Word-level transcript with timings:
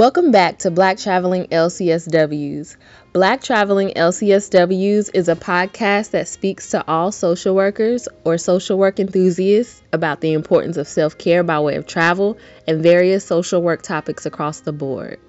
Welcome 0.00 0.30
back 0.30 0.60
to 0.60 0.70
Black 0.70 0.96
Traveling 0.96 1.44
LCSWs. 1.48 2.76
Black 3.12 3.42
Traveling 3.42 3.90
LCSWs 3.90 5.10
is 5.12 5.28
a 5.28 5.36
podcast 5.36 6.12
that 6.12 6.26
speaks 6.26 6.70
to 6.70 6.82
all 6.88 7.12
social 7.12 7.54
workers 7.54 8.08
or 8.24 8.38
social 8.38 8.78
work 8.78 8.98
enthusiasts 8.98 9.82
about 9.92 10.22
the 10.22 10.32
importance 10.32 10.78
of 10.78 10.88
self 10.88 11.18
care 11.18 11.42
by 11.42 11.60
way 11.60 11.76
of 11.76 11.86
travel 11.86 12.38
and 12.66 12.82
various 12.82 13.26
social 13.26 13.60
work 13.60 13.82
topics 13.82 14.24
across 14.24 14.60
the 14.60 14.72
board. 14.72 15.20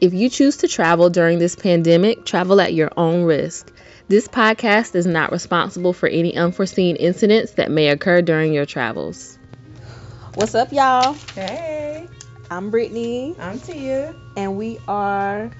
If 0.00 0.14
you 0.14 0.30
choose 0.30 0.56
to 0.58 0.66
travel 0.66 1.10
during 1.10 1.38
this 1.38 1.54
pandemic, 1.54 2.24
travel 2.24 2.58
at 2.62 2.72
your 2.72 2.92
own 2.96 3.24
risk. 3.24 3.70
This 4.08 4.28
podcast 4.28 4.94
is 4.94 5.06
not 5.06 5.30
responsible 5.30 5.92
for 5.92 6.08
any 6.08 6.34
unforeseen 6.38 6.96
incidents 6.96 7.52
that 7.56 7.70
may 7.70 7.88
occur 7.88 8.22
during 8.22 8.54
your 8.54 8.64
travels. 8.64 9.38
What's 10.36 10.54
up, 10.54 10.72
y'all? 10.72 11.12
Hey, 11.34 12.08
I'm 12.50 12.70
Brittany, 12.70 13.34
I'm 13.40 13.58
Tia. 13.58 14.14
and 14.36 14.56
we 14.56 14.78
are 14.86 15.50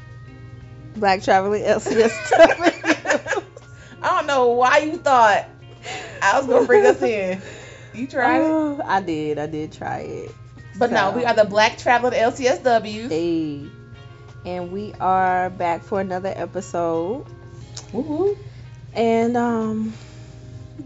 Black 0.95 1.23
Traveling 1.23 1.62
LCSW. 1.62 3.42
I 4.02 4.09
don't 4.19 4.27
know 4.27 4.51
why 4.51 4.78
you 4.78 4.97
thought 4.97 5.47
I 6.23 6.38
was 6.38 6.47
gonna 6.47 6.66
bring 6.66 6.87
us 6.87 7.02
in. 7.02 7.41
You 7.92 8.06
tried 8.06 8.38
it, 8.41 8.45
Oh, 8.45 8.80
I 8.84 9.01
did. 9.01 9.38
I 9.38 9.47
did 9.47 9.73
try 9.73 10.01
it. 10.01 10.30
but 10.78 10.92
no, 10.92 11.11
we 11.12 11.25
are 11.25 11.34
the 11.34 11.45
Black 11.45 11.78
Traveling 11.78 12.12
LCSW. 12.12 13.09
Hey. 13.09 13.70
And 14.45 14.70
we 14.70 14.92
are 15.00 15.50
back 15.50 15.83
for 15.83 16.00
another 16.00 16.33
episode. 16.34 17.27
Woo-hoo. 17.92 18.37
And 18.95 19.37
um 19.37 19.92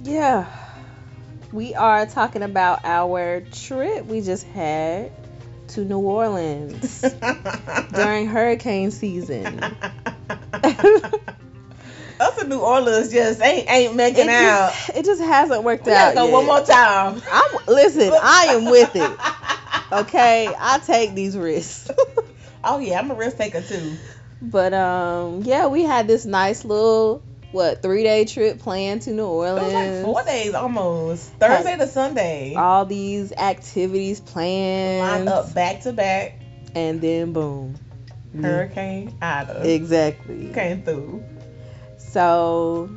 yeah. 0.02 0.46
We 1.52 1.74
are 1.74 2.06
talking 2.06 2.42
about 2.42 2.84
our 2.84 3.40
trip 3.52 4.06
we 4.06 4.20
just 4.22 4.46
had 4.46 5.10
to 5.70 5.84
New 5.84 5.98
Orleans 6.00 7.00
during 7.92 8.26
hurricane 8.26 8.90
season. 8.90 9.60
Us 12.20 12.42
in 12.42 12.48
New 12.50 12.60
Orleans 12.60 13.10
just 13.10 13.40
ain't 13.40 13.70
ain't 13.70 13.96
making 13.96 14.24
it, 14.24 14.30
out. 14.30 14.72
just, 14.74 14.90
it 14.98 15.04
just 15.06 15.22
hasn't 15.22 15.62
worked 15.64 15.86
We 15.86 15.92
out. 15.92 16.14
go 16.14 16.24
yet. 16.26 16.32
one 16.32 16.44
more 16.46 16.60
time. 16.60 17.22
I'm 17.32 17.58
listen, 17.66 18.12
I 18.12 18.46
am 18.50 18.64
with 18.66 18.94
it. 18.94 19.18
Okay, 19.92 20.48
I 20.56 20.78
take 20.78 21.14
these 21.14 21.36
risks. 21.36 21.90
oh 22.62 22.78
yeah, 22.78 23.00
I'm 23.00 23.10
a 23.10 23.14
risk 23.14 23.38
taker 23.38 23.60
too. 23.60 23.94
But 24.40 24.72
um, 24.72 25.42
yeah, 25.42 25.66
we 25.66 25.82
had 25.82 26.06
this 26.06 26.24
nice 26.24 26.64
little 26.64 27.24
what 27.52 27.82
three 27.82 28.02
day 28.02 28.24
trip 28.24 28.58
planned 28.60 29.02
to 29.02 29.10
New 29.10 29.22
It 29.24 29.26
Orleans. 29.26 29.64
was 29.64 29.74
like 29.74 30.04
four 30.04 30.22
days 30.24 30.54
almost. 30.54 31.30
Thursday 31.34 31.76
to 31.76 31.86
Sunday. 31.86 32.54
All 32.54 32.84
these 32.86 33.32
activities 33.32 34.20
planned, 34.20 35.00
Lined 35.00 35.28
up 35.28 35.52
back 35.54 35.80
to 35.82 35.92
back. 35.92 36.34
and 36.74 37.00
then 37.00 37.32
boom, 37.32 37.74
Hurricane 38.40 39.16
Ida 39.20 39.68
exactly. 39.68 40.50
came 40.54 40.82
through. 40.82 41.24
So 41.98 42.90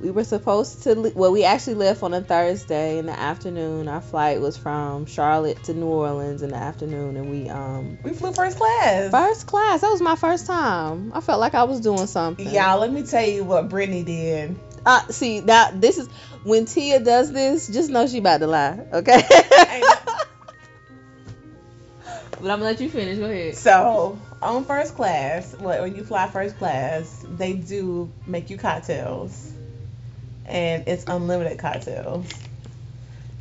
we 0.00 0.10
were 0.10 0.24
supposed 0.24 0.82
to. 0.84 0.94
le- 0.98 1.12
Well, 1.14 1.32
we 1.32 1.44
actually 1.44 1.74
left 1.74 2.02
on 2.02 2.14
a 2.14 2.20
Thursday 2.20 2.98
in 2.98 3.06
the 3.06 3.18
afternoon. 3.18 3.88
Our 3.88 4.00
flight 4.00 4.40
was 4.40 4.56
from 4.56 5.06
Charlotte 5.06 5.62
to 5.64 5.74
New 5.74 5.86
Orleans 5.86 6.42
in 6.42 6.50
the 6.50 6.56
afternoon, 6.56 7.16
and 7.16 7.30
we 7.30 7.48
um 7.48 7.98
We 8.02 8.12
flew 8.12 8.32
first 8.32 8.58
class. 8.58 9.10
first 9.10 9.46
class. 9.46 9.80
That 9.80 9.90
was 9.90 10.02
my 10.02 10.16
first 10.16 10.46
time. 10.46 11.12
I 11.14 11.20
felt 11.20 11.40
like 11.40 11.54
I 11.54 11.64
was 11.64 11.80
doing 11.80 12.06
something. 12.06 12.48
Y'all, 12.48 12.80
let 12.80 12.92
me 12.92 13.02
tell 13.04 13.24
you 13.26 13.44
what 13.44 13.68
Brittany 13.68 14.02
did. 14.02 14.56
Uh, 14.86 15.00
see 15.08 15.40
now 15.40 15.70
this 15.72 15.96
is 15.96 16.08
when 16.42 16.66
Tia 16.66 17.00
does 17.00 17.32
this. 17.32 17.68
Just 17.68 17.90
know 17.90 18.06
she 18.06 18.18
about 18.18 18.40
to 18.40 18.46
lie, 18.46 18.78
okay? 18.92 19.22
but 19.30 20.26
I'm 22.40 22.42
gonna 22.42 22.64
let 22.64 22.80
you 22.80 22.90
finish. 22.90 23.18
Go 23.18 23.24
ahead. 23.24 23.56
So 23.56 24.18
on 24.42 24.64
first 24.66 24.94
class, 24.94 25.54
what 25.54 25.80
when 25.80 25.96
you 25.96 26.04
fly 26.04 26.28
first 26.28 26.58
class, 26.58 27.24
they 27.30 27.54
do 27.54 28.12
make 28.26 28.50
you 28.50 28.58
cocktails, 28.58 29.53
and 30.46 30.84
it's 30.86 31.04
unlimited 31.06 31.58
cocktails. 31.58 32.26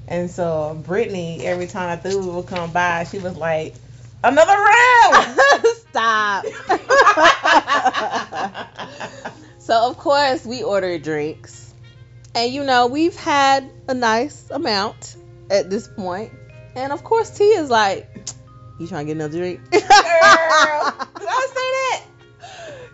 And 0.07 0.29
so 0.29 0.81
Brittany, 0.85 1.45
every 1.45 1.67
time 1.67 1.89
I 1.89 1.95
threw 1.95 2.31
would 2.31 2.47
come 2.47 2.71
by, 2.71 3.05
she 3.05 3.19
was 3.19 3.37
like, 3.37 3.75
"Another 4.23 4.53
round." 4.53 5.39
Stop. 5.89 6.45
so 9.59 9.89
of 9.89 9.97
course 9.97 10.45
we 10.45 10.63
ordered 10.63 11.03
drinks, 11.03 11.73
and 12.35 12.51
you 12.51 12.63
know 12.63 12.87
we've 12.87 13.15
had 13.15 13.69
a 13.87 13.93
nice 13.93 14.49
amount 14.49 15.15
at 15.49 15.69
this 15.69 15.87
point. 15.87 16.31
point, 16.31 16.33
and 16.75 16.91
of 16.91 17.03
course 17.03 17.29
T 17.29 17.43
is 17.43 17.69
like, 17.69 18.09
"You 18.79 18.87
trying 18.87 19.05
to 19.07 19.13
get 19.13 19.17
another 19.17 19.37
drink?" 19.37 19.59
Girl, 19.71 19.81
did 19.81 21.29
I 21.29 21.47
say 21.53 21.55
that? 21.55 22.03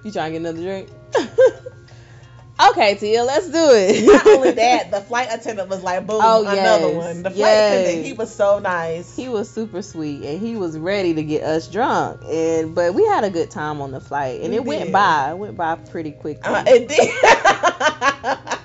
You 0.02 0.14
trying 0.14 0.31
to 0.31 0.40
get 0.40 0.47
another 0.47 0.62
drink? 0.62 0.90
Okay, 2.70 2.96
Tia, 2.96 3.24
let's 3.24 3.47
do 3.47 3.70
it. 3.72 4.06
Not 4.06 4.28
only 4.28 4.52
that, 4.64 4.92
the 4.92 5.02
flight 5.02 5.28
attendant 5.31 5.70
was 5.70 5.84
like, 5.84 6.06
"Boom, 6.06 6.20
Oh, 6.24 6.42
another 6.42 6.88
yes, 6.88 6.96
one." 6.96 7.24
The 7.24 7.30
flight 7.30 7.38
yes. 7.38 7.74
attendant, 7.81 8.06
he 8.06 8.14
was 8.14 8.34
so 8.34 8.59
nice. 8.59 9.16
he 9.16 9.30
was 9.30 9.50
super 9.50 9.81
sweet 9.81 10.24
and 10.24 10.40
he 10.40 10.56
was 10.56 10.78
ready 10.78 11.14
to 11.14 11.24
get 11.24 11.44
us 11.44 11.68
drunk 11.70 12.22
and 12.28 12.74
but 12.75 12.94
we 12.94 13.06
had 13.06 13.24
a 13.24 13.30
good 13.30 13.50
time 13.52 13.81
on 13.81 13.92
the 13.92 14.00
flight 14.00 14.42
and 14.42 14.50
We 14.52 14.58
it 14.58 14.66
went 14.66 14.92
by 14.92 15.31
it 15.31 15.38
went 15.38 15.58
by 15.58 15.75
pretty 15.75 16.12
quickly 16.12 16.42
Uh, 16.44 16.64
it 16.68 16.88
did. 16.88 17.09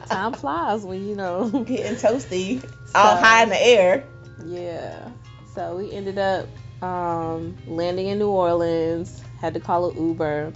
time 0.09 0.33
flies 0.35 0.85
when 0.85 1.07
you 1.09 1.17
know 1.17 1.49
Getting 1.65 1.97
toasty, 1.97 2.63
all 2.95 3.17
high 3.17 3.43
in 3.45 3.49
the 3.49 3.63
air. 3.63 4.05
yeah 4.45 5.09
so 5.55 5.77
we 5.77 5.91
ended 5.93 6.19
up 6.19 6.49
um 6.83 7.57
landing 7.67 8.09
in 8.09 8.19
new 8.19 8.29
orleans 8.29 9.23
had 9.41 9.55
to 9.55 9.61
call 9.61 9.91
an 9.91 9.97
uber 10.09 10.53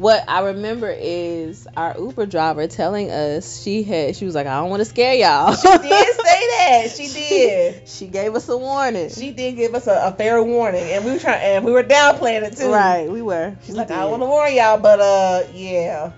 what 0.00 0.24
I 0.28 0.40
remember 0.46 0.90
is 0.90 1.68
our 1.76 1.94
Uber 1.98 2.24
driver 2.24 2.66
telling 2.66 3.10
us 3.10 3.60
she 3.62 3.82
had 3.82 4.16
she 4.16 4.24
was 4.24 4.34
like 4.34 4.46
I 4.46 4.58
don't 4.60 4.70
want 4.70 4.80
to 4.80 4.86
scare 4.86 5.12
y'all. 5.14 5.54
She 5.54 5.68
did 5.68 5.82
say 5.82 6.46
that. 6.56 6.90
She 6.96 7.08
did. 7.08 7.88
She 7.88 8.06
gave 8.06 8.34
us 8.34 8.48
a 8.48 8.56
warning. 8.56 9.10
She 9.10 9.32
did 9.32 9.56
give 9.56 9.74
us 9.74 9.86
a, 9.86 10.06
a 10.06 10.12
fair 10.12 10.42
warning, 10.42 10.84
and 10.84 11.04
we 11.04 11.12
were 11.12 11.18
trying, 11.18 11.40
and 11.42 11.64
we 11.64 11.72
were 11.72 11.82
downplaying 11.82 12.42
it 12.42 12.56
too. 12.56 12.70
right, 12.72 13.10
we 13.10 13.20
were. 13.22 13.54
She's 13.62 13.74
We 13.74 13.78
like, 13.80 13.90
I 13.90 14.04
did. 14.04 14.10
want 14.10 14.22
to 14.22 14.26
warn 14.26 14.54
y'all, 14.54 14.78
but 14.78 15.00
uh, 15.00 15.42
yeah. 15.52 16.12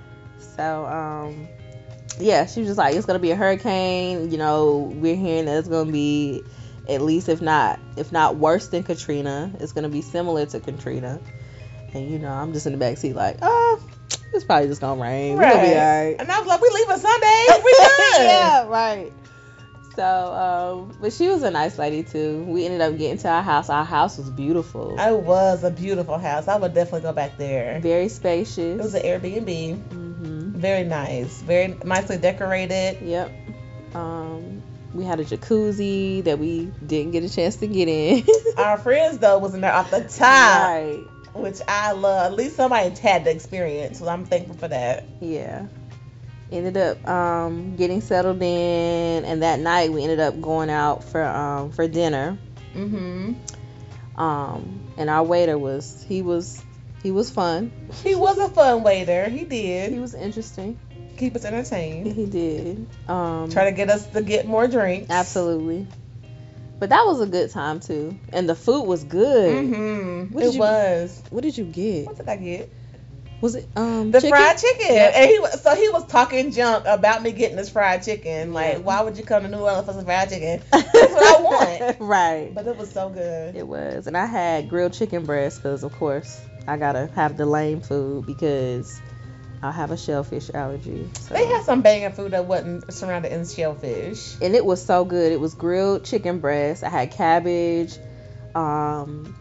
So, 0.57 0.87
um, 0.87 1.49
yeah, 2.21 2.47
she 2.47 2.61
was 2.61 2.69
just 2.69 2.79
like, 2.79 2.95
it's 2.95 3.07
gonna 3.07 3.19
be 3.19 3.31
a 3.33 3.37
hurricane. 3.37 4.31
You 4.31 4.39
know, 4.39 4.93
we're 4.95 5.17
hearing 5.17 5.47
that 5.47 5.59
it's 5.59 5.69
gonna 5.69 5.91
be 5.91 6.45
at 6.89 7.01
least, 7.01 7.29
if 7.29 7.41
not, 7.43 7.81
if 7.97 8.13
not 8.13 8.37
worse 8.37 8.69
than 8.69 8.83
Katrina, 8.85 9.53
it's 9.59 9.73
gonna 9.73 9.89
be 9.89 10.03
similar 10.03 10.47
to 10.47 10.61
Katrina. 10.61 11.21
And 11.95 12.11
you 12.11 12.19
know, 12.19 12.31
I'm 12.33 12.53
just 12.53 12.67
in 12.67 12.73
the 12.73 12.79
back 12.79 12.97
seat, 12.99 13.15
like, 13.15 13.39
oh, 13.43 13.81
it's 14.33 14.45
probably 14.45 14.69
just 14.69 14.81
gonna 14.81 15.01
rain. 15.01 15.37
We're 15.37 15.43
gonna 15.45 15.63
be 15.63 15.75
alright. 15.75 16.17
And 16.19 16.31
I 16.31 16.39
was 16.39 16.49
like, 16.49 16.61
we 16.61 16.71
leaving 16.73 16.97
Sunday. 16.99 17.47
We 17.65 17.73
good. 17.77 18.23
yeah, 18.27 18.67
right. 18.67 19.13
So, 19.95 20.03
um, 20.89 20.97
but 21.03 21.13
she 21.13 21.29
was 21.29 21.43
a 21.43 21.51
nice 21.51 21.79
lady 21.79 22.03
too. 22.03 22.45
We 22.45 22.65
ended 22.65 22.81
up 22.81 22.97
getting 22.97 23.19
to 23.19 23.29
our 23.29 23.43
house. 23.43 23.69
Our 23.69 23.85
house 23.85 24.17
was 24.17 24.31
beautiful, 24.31 24.97
It 24.99 25.19
was 25.19 25.65
a 25.65 25.71
beautiful 25.71 26.17
house. 26.17 26.49
I 26.49 26.57
would 26.57 26.73
definitely 26.73 27.03
go 27.03 27.13
back 27.13 27.37
there. 27.37 27.79
very 27.81 28.09
spacious. 28.09 28.59
It 28.59 28.79
was 28.79 28.95
an 28.95 29.03
Airbnb. 29.03 29.77
hmm 29.93 30.51
Very 30.59 30.85
nice. 30.85 31.43
Very 31.43 31.77
nicely 31.85 32.17
decorated. 32.17 33.03
Yep. 33.03 33.31
Um, 33.95 34.63
we 34.95 35.05
had 35.05 35.21
a 35.21 35.25
jacuzzi 35.27 36.25
that 36.25 36.39
we 36.39 36.73
didn't 36.87 37.13
get 37.13 37.25
a 37.25 37.29
chance 37.29 37.57
to 37.57 37.67
get 37.67 37.89
in. 37.89 38.25
Our 38.57 38.79
friends 38.79 39.19
though 39.19 39.39
was 39.39 39.53
in 39.55 39.61
there 39.61 39.75
off 39.75 39.91
the 39.91 40.05
top, 40.05 40.69
Right. 40.71 41.07
Which 41.35 41.61
I 41.67 41.93
love. 41.93 42.33
At 42.33 42.37
least 42.37 42.57
somebody's 42.57 42.99
had 42.99 43.25
the 43.25 43.31
experience, 43.31 43.99
so 43.99 44.09
I'm 44.09 44.25
thankful 44.25 44.57
for 44.57 44.69
that. 44.69 45.05
Yeah. 45.21 45.67
Ended 46.51 46.77
up 46.77 47.09
um, 47.09 47.77
getting 47.77 48.01
settled 48.03 48.43
in, 48.43 49.25
and 49.25 49.43
that 49.43 49.59
night 49.59 49.91
we 49.91 50.03
ended 50.03 50.21
up 50.21 50.41
going 50.41 50.69
out 50.69 51.03
for 51.03 51.23
um, 51.25 51.71
for 51.73 51.89
dinner. 51.89 52.37
Mm-hmm. 52.75 53.33
Um, 54.21 54.81
and 54.99 55.09
our 55.09 55.23
waiter 55.25 55.57
was 55.57 56.05
he 56.07 56.21
was 56.21 56.63
he 57.03 57.11
was 57.11 57.31
fun. 57.31 57.73
He 58.05 58.15
was 58.15 58.37
a 58.39 58.49
fun 58.49 58.83
waiter. 58.83 59.29
He 59.31 59.45
did. 59.45 59.93
He 59.93 59.99
was 59.99 60.13
interesting. 60.15 60.79
keep 61.17 61.35
us 61.37 61.45
entertained. 61.47 62.13
He 62.13 62.27
did. 62.27 62.87
Um, 63.09 63.49
Try 63.51 63.65
to 63.65 63.73
get 63.73 63.89
us 63.89 64.07
to 64.09 64.23
get 64.23 64.47
more 64.47 64.69
drinks. 64.69 65.11
absolutely. 65.11 65.87
But 66.83 66.91
that 66.91 67.05
was 67.07 67.21
a 67.21 67.27
good 67.27 67.49
time 67.53 67.79
too, 67.79 68.19
and 68.33 68.49
the 68.49 68.57
food 68.57 68.83
was 68.89 69.05
good. 69.05 69.55
Mm-hmm. 69.55 70.37
It 70.37 70.55
you- 70.55 70.59
was. 70.59 71.23
What 71.31 71.45
did 71.45 71.57
you 71.57 71.63
get? 71.63 72.09
What 72.09 72.17
did 72.17 72.29
I 72.29 72.35
get? 72.35 72.73
Was 73.41 73.55
it 73.55 73.69
um 73.77 74.11
The 74.11 74.21
chicken? 74.21 74.37
fried 74.37 74.59
chicken. 74.59 74.97
And 74.97 75.31
he 75.31 75.39
was 75.39 75.63
so 75.63 75.77
he 75.77 75.89
was 75.91 76.05
talking 76.09 76.51
junk 76.51 76.85
about 76.89 77.23
me 77.23 77.31
getting 77.31 77.57
this 77.57 77.71
fried 77.71 78.03
chicken. 78.03 78.53
Like, 78.53 78.83
why 78.83 79.01
would 79.01 79.17
you 79.17 79.23
come 79.23 79.45
to 79.45 79.49
New 79.49 79.59
Orleans 79.59 79.87
for 79.87 79.93
some 79.93 80.05
fried 80.05 80.29
chicken? 80.31 80.61
That's 80.73 80.93
what 80.93 81.23
I 81.23 81.43
want. 81.81 81.97
right. 82.01 82.53
But 82.53 82.67
it 82.67 82.77
was 82.77 82.91
so 82.91 83.11
good. 83.11 83.55
It 83.55 83.69
was, 83.69 84.09
and 84.09 84.17
I 84.17 84.27
had 84.27 84.69
grilled 84.69 84.93
chicken 84.93 85.25
breast 85.25 85.63
because, 85.63 85.85
of 85.85 85.93
course, 85.93 86.45
I 86.67 86.79
gotta 86.79 87.09
have 87.15 87.37
the 87.37 87.47
lame 87.47 87.81
food 87.81 88.27
because 88.27 89.01
I 89.63 89.71
have 89.71 89.93
a 89.93 89.97
shellfish 89.97 90.51
allergy. 90.53 91.09
So. 91.21 91.35
They 91.35 91.47
had 91.47 91.63
some 91.63 91.83
banging 91.83 92.13
food 92.13 92.33
that 92.33 92.47
wasn't 92.47 92.93
surrounded 92.93 93.33
in 93.33 93.47
shellfish. 93.47 94.37
and 94.41 94.55
it 94.55 94.65
was 94.65 94.85
so 94.85 95.05
good. 95.05 95.31
It 95.33 95.41
was 95.41 95.55
grilled 95.55 96.05
chicken 96.05 96.41
breast. 96.41 96.83
I 96.83 96.89
had 96.89 97.13
cabbage, 97.13 97.97
um, 98.57 99.33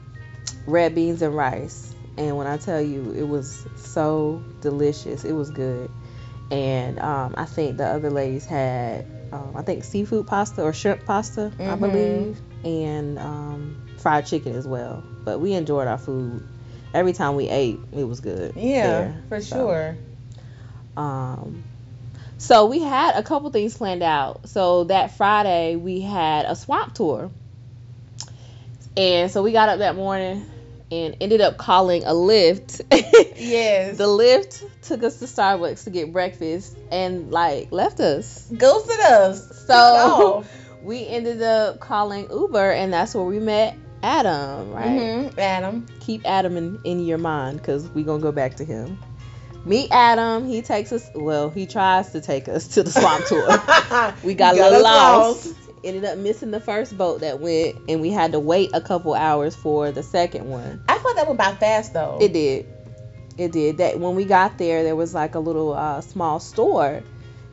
red 0.68 0.94
beans 0.96 1.22
and 1.22 1.36
rice. 1.36 1.94
and 2.18 2.38
when 2.38 2.46
I 2.46 2.58
tell 2.58 2.82
you, 2.82 3.12
it 3.14 3.24
was 3.28 3.66
so 3.76 4.44
delicious. 4.62 5.26
It 5.26 5.32
was 5.34 5.50
good, 5.50 5.90
and 6.52 7.00
um, 7.00 7.34
I 7.38 7.46
think 7.46 7.78
the 7.78 7.86
other 7.88 8.12
ladies 8.12 8.46
had, 8.46 9.06
um, 9.32 9.54
I 9.56 9.64
think 9.64 9.84
seafood 9.84 10.28
pasta 10.28 10.62
or 10.62 10.72
shrimp 10.74 11.06
pasta, 11.06 11.52
I 11.58 11.64
Mhm. 11.64 11.80
believe, 11.80 12.42
and 12.64 13.18
um, 13.18 13.76
fried 13.98 14.26
chicken 14.28 14.56
as 14.56 14.68
well. 14.68 15.04
But 15.26 15.40
we 15.40 15.54
enjoyed 15.54 15.88
our 15.88 15.98
food. 15.98 16.44
Every 16.94 17.14
time 17.14 17.36
we 17.36 17.48
ate, 17.50 17.80
it 17.94 18.04
was 18.04 18.20
good. 18.20 18.52
Yeah, 18.56 18.82
there. 18.84 19.22
for 19.30 19.42
So, 19.42 19.56
sure. 19.56 19.98
Um, 20.98 21.64
so 22.38 22.66
we 22.66 22.82
had 22.82 23.16
a 23.16 23.24
couple 23.24 23.50
things 23.52 23.78
planned 23.78 24.04
out. 24.04 24.50
So 24.50 24.86
that 24.86 25.16
Friday 25.18 25.76
we 25.76 26.02
had 26.02 26.46
a 26.46 26.56
swamp 26.56 26.94
tour, 26.94 27.32
and 28.98 29.32
so 29.32 29.44
we 29.44 29.52
got 29.52 29.70
up 29.70 29.80
that 29.80 29.96
morning 29.96 30.46
and 30.92 31.16
ended 31.22 31.42
up 31.42 31.58
calling 31.58 32.04
a 32.04 32.12
Lyft. 32.12 32.82
Yes. 33.44 33.98
the 33.98 34.04
Lyft 34.06 34.64
took 34.84 35.04
us 35.04 35.18
to 35.20 35.26
Starbucks 35.26 35.86
to 35.86 35.90
get 35.90 36.14
breakfast 36.14 36.78
and 36.92 37.32
like 37.32 37.72
left 37.72 38.00
us. 38.00 38.48
Ghosted 38.56 39.00
us. 39.00 39.66
So 39.66 40.46
we 40.84 41.08
ended 41.08 41.42
up 41.42 41.80
calling 41.80 42.30
Uber, 42.30 42.72
and 42.72 42.94
that's 42.94 43.16
where 43.16 43.24
we 43.26 43.40
met 43.40 43.76
Adam. 44.04 44.72
Right 44.72 44.90
Mhm, 44.92 45.38
Adam. 45.40 45.88
keep 46.00 46.22
Adam 46.26 46.56
in, 46.56 46.80
in 46.84 47.00
your 47.06 47.18
mind 47.18 47.58
because 47.58 47.88
we're 47.90 48.06
gonna 48.06 48.22
go 48.22 48.32
back 48.32 48.56
to 48.58 48.66
him. 48.66 48.98
Meet 49.66 49.90
Adam. 49.92 50.48
He 50.48 50.62
takes 50.62 50.92
us. 50.92 51.10
Well, 51.14 51.50
he 51.50 51.66
tries 51.68 52.12
to 52.12 52.22
take 52.22 52.48
us 52.48 52.68
to 52.70 52.84
the 52.84 52.92
swamp 52.92 53.26
tour. 53.26 53.48
We 54.24 54.34
got, 54.34 54.56
You 54.56 54.64
a 54.64 54.70
little 54.70 54.86
us 54.86 55.46
lost. 55.46 55.56
Ended 55.84 56.06
up 56.06 56.18
missing 56.18 56.52
the 56.52 56.60
first 56.60 56.98
boat 56.98 57.22
that 57.22 57.40
went, 57.40 57.78
and 57.90 58.02
we 58.02 58.12
had 58.12 58.34
to 58.34 58.40
wait 58.40 58.70
a 58.74 58.82
couple 58.82 59.14
hours 59.14 59.56
for 59.56 59.92
the 59.92 60.04
second 60.04 60.48
one. 60.50 60.84
I 60.88 60.98
thought 60.98 61.16
that 61.16 61.28
went 61.28 61.40
by 61.40 61.56
fast 61.56 61.94
though. 61.94 62.20
It 62.22 62.34
did. 62.34 62.68
It 63.38 63.52
did. 63.52 63.78
That 63.78 64.00
when 64.00 64.16
we 64.16 64.26
got 64.26 64.58
there, 64.58 64.84
there 64.84 64.96
was 64.96 65.14
like 65.14 65.36
a 65.36 65.40
little 65.40 65.74
uh, 65.74 66.02
small 66.02 66.40
store, 66.40 67.02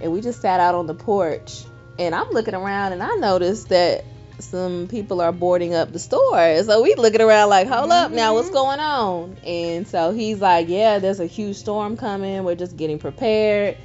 and 0.00 0.12
we 0.12 0.20
just 0.20 0.42
sat 0.42 0.60
out 0.60 0.74
on 0.74 0.86
the 0.86 0.94
porch. 0.94 1.64
And 1.98 2.14
I'm 2.14 2.30
looking 2.30 2.54
around, 2.54 2.92
and 2.92 3.02
I 3.02 3.14
noticed 3.16 3.70
that 3.70 4.04
some 4.38 4.86
people 4.88 5.20
are 5.20 5.32
boarding 5.32 5.74
up 5.74 5.92
the 5.92 5.98
store. 5.98 6.62
So 6.62 6.82
we 6.82 6.94
looking 6.94 7.20
around 7.20 7.50
like, 7.50 7.66
hold 7.66 7.90
up, 7.90 8.10
now 8.12 8.34
what's 8.34 8.50
Mhm. 8.50 8.52
going 8.52 8.80
on? 8.80 9.36
And 9.44 9.86
so 9.86 10.12
he's 10.12 10.40
like, 10.40 10.68
yeah, 10.68 10.98
there's 10.98 11.20
a 11.20 11.26
huge 11.26 11.56
storm 11.56 11.96
coming. 11.96 12.44
We're 12.44 12.54
just 12.54 12.76
getting 12.76 12.98
prepared. 12.98 13.76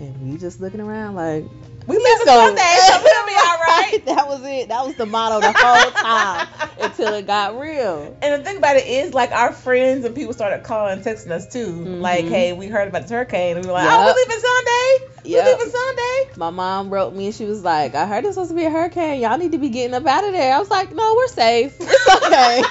And 0.00 0.32
we 0.32 0.38
just 0.38 0.60
looking 0.60 0.80
around 0.80 1.14
like, 1.14 1.44
We 1.86 1.96
live 1.96 2.18
go. 2.24 2.36
Sunday, 2.46 2.76
so 2.86 3.00
we'll 3.02 3.26
be 3.26 3.32
all 3.32 3.58
right. 3.66 4.02
that 4.06 4.24
was 4.28 4.42
it. 4.44 4.68
That 4.68 4.86
was 4.86 4.94
the 4.96 5.06
motto 5.06 5.40
the 5.40 5.52
whole 5.56 5.90
time 5.90 6.46
until 6.80 7.14
it 7.14 7.26
got 7.26 7.58
real. 7.58 8.16
And 8.22 8.40
the 8.40 8.44
thing 8.44 8.58
about 8.58 8.76
it 8.76 8.86
is, 8.86 9.12
like, 9.12 9.32
our 9.32 9.52
friends 9.52 10.04
and 10.04 10.14
people 10.14 10.32
started 10.32 10.62
calling 10.62 10.92
and 10.98 11.02
texting 11.02 11.30
us 11.30 11.48
too. 11.52 11.66
Like, 11.72 12.26
Mhm. 12.26 12.28
hey, 12.28 12.52
we 12.52 12.68
heard 12.68 12.86
about 12.88 13.08
the 13.08 13.14
hurricane. 13.14 13.56
And 13.56 13.64
we 13.64 13.68
were 13.68 13.72
like, 13.72 13.90
Yep. 13.90 13.98
oh, 13.98 14.04
we 14.14 14.22
leaving 14.22 14.40
Sunday? 14.40 15.12
Yep. 15.30 15.44
We 15.44 15.52
leaving 15.52 15.72
Sunday? 15.72 16.30
My 16.36 16.50
mom 16.50 16.90
wrote 16.90 17.14
me 17.14 17.26
and 17.26 17.34
she 17.34 17.44
was 17.46 17.62
like, 17.64 17.94
I 17.94 18.06
heard 18.06 18.24
it's 18.24 18.34
supposed 18.34 18.50
to 18.50 18.56
be 18.56 18.64
a 18.66 18.70
hurricane. 18.70 19.20
Y'all 19.20 19.38
need 19.38 19.52
to 19.52 19.58
be 19.58 19.70
getting 19.70 19.94
up 19.94 20.06
out 20.06 20.24
of 20.24 20.32
there. 20.32 20.54
I 20.54 20.58
was 20.58 20.70
like, 20.70 20.92
no, 20.94 21.14
we're 21.16 21.28
safe. 21.28 21.74
It's 21.80 22.26
okay. 22.26 22.62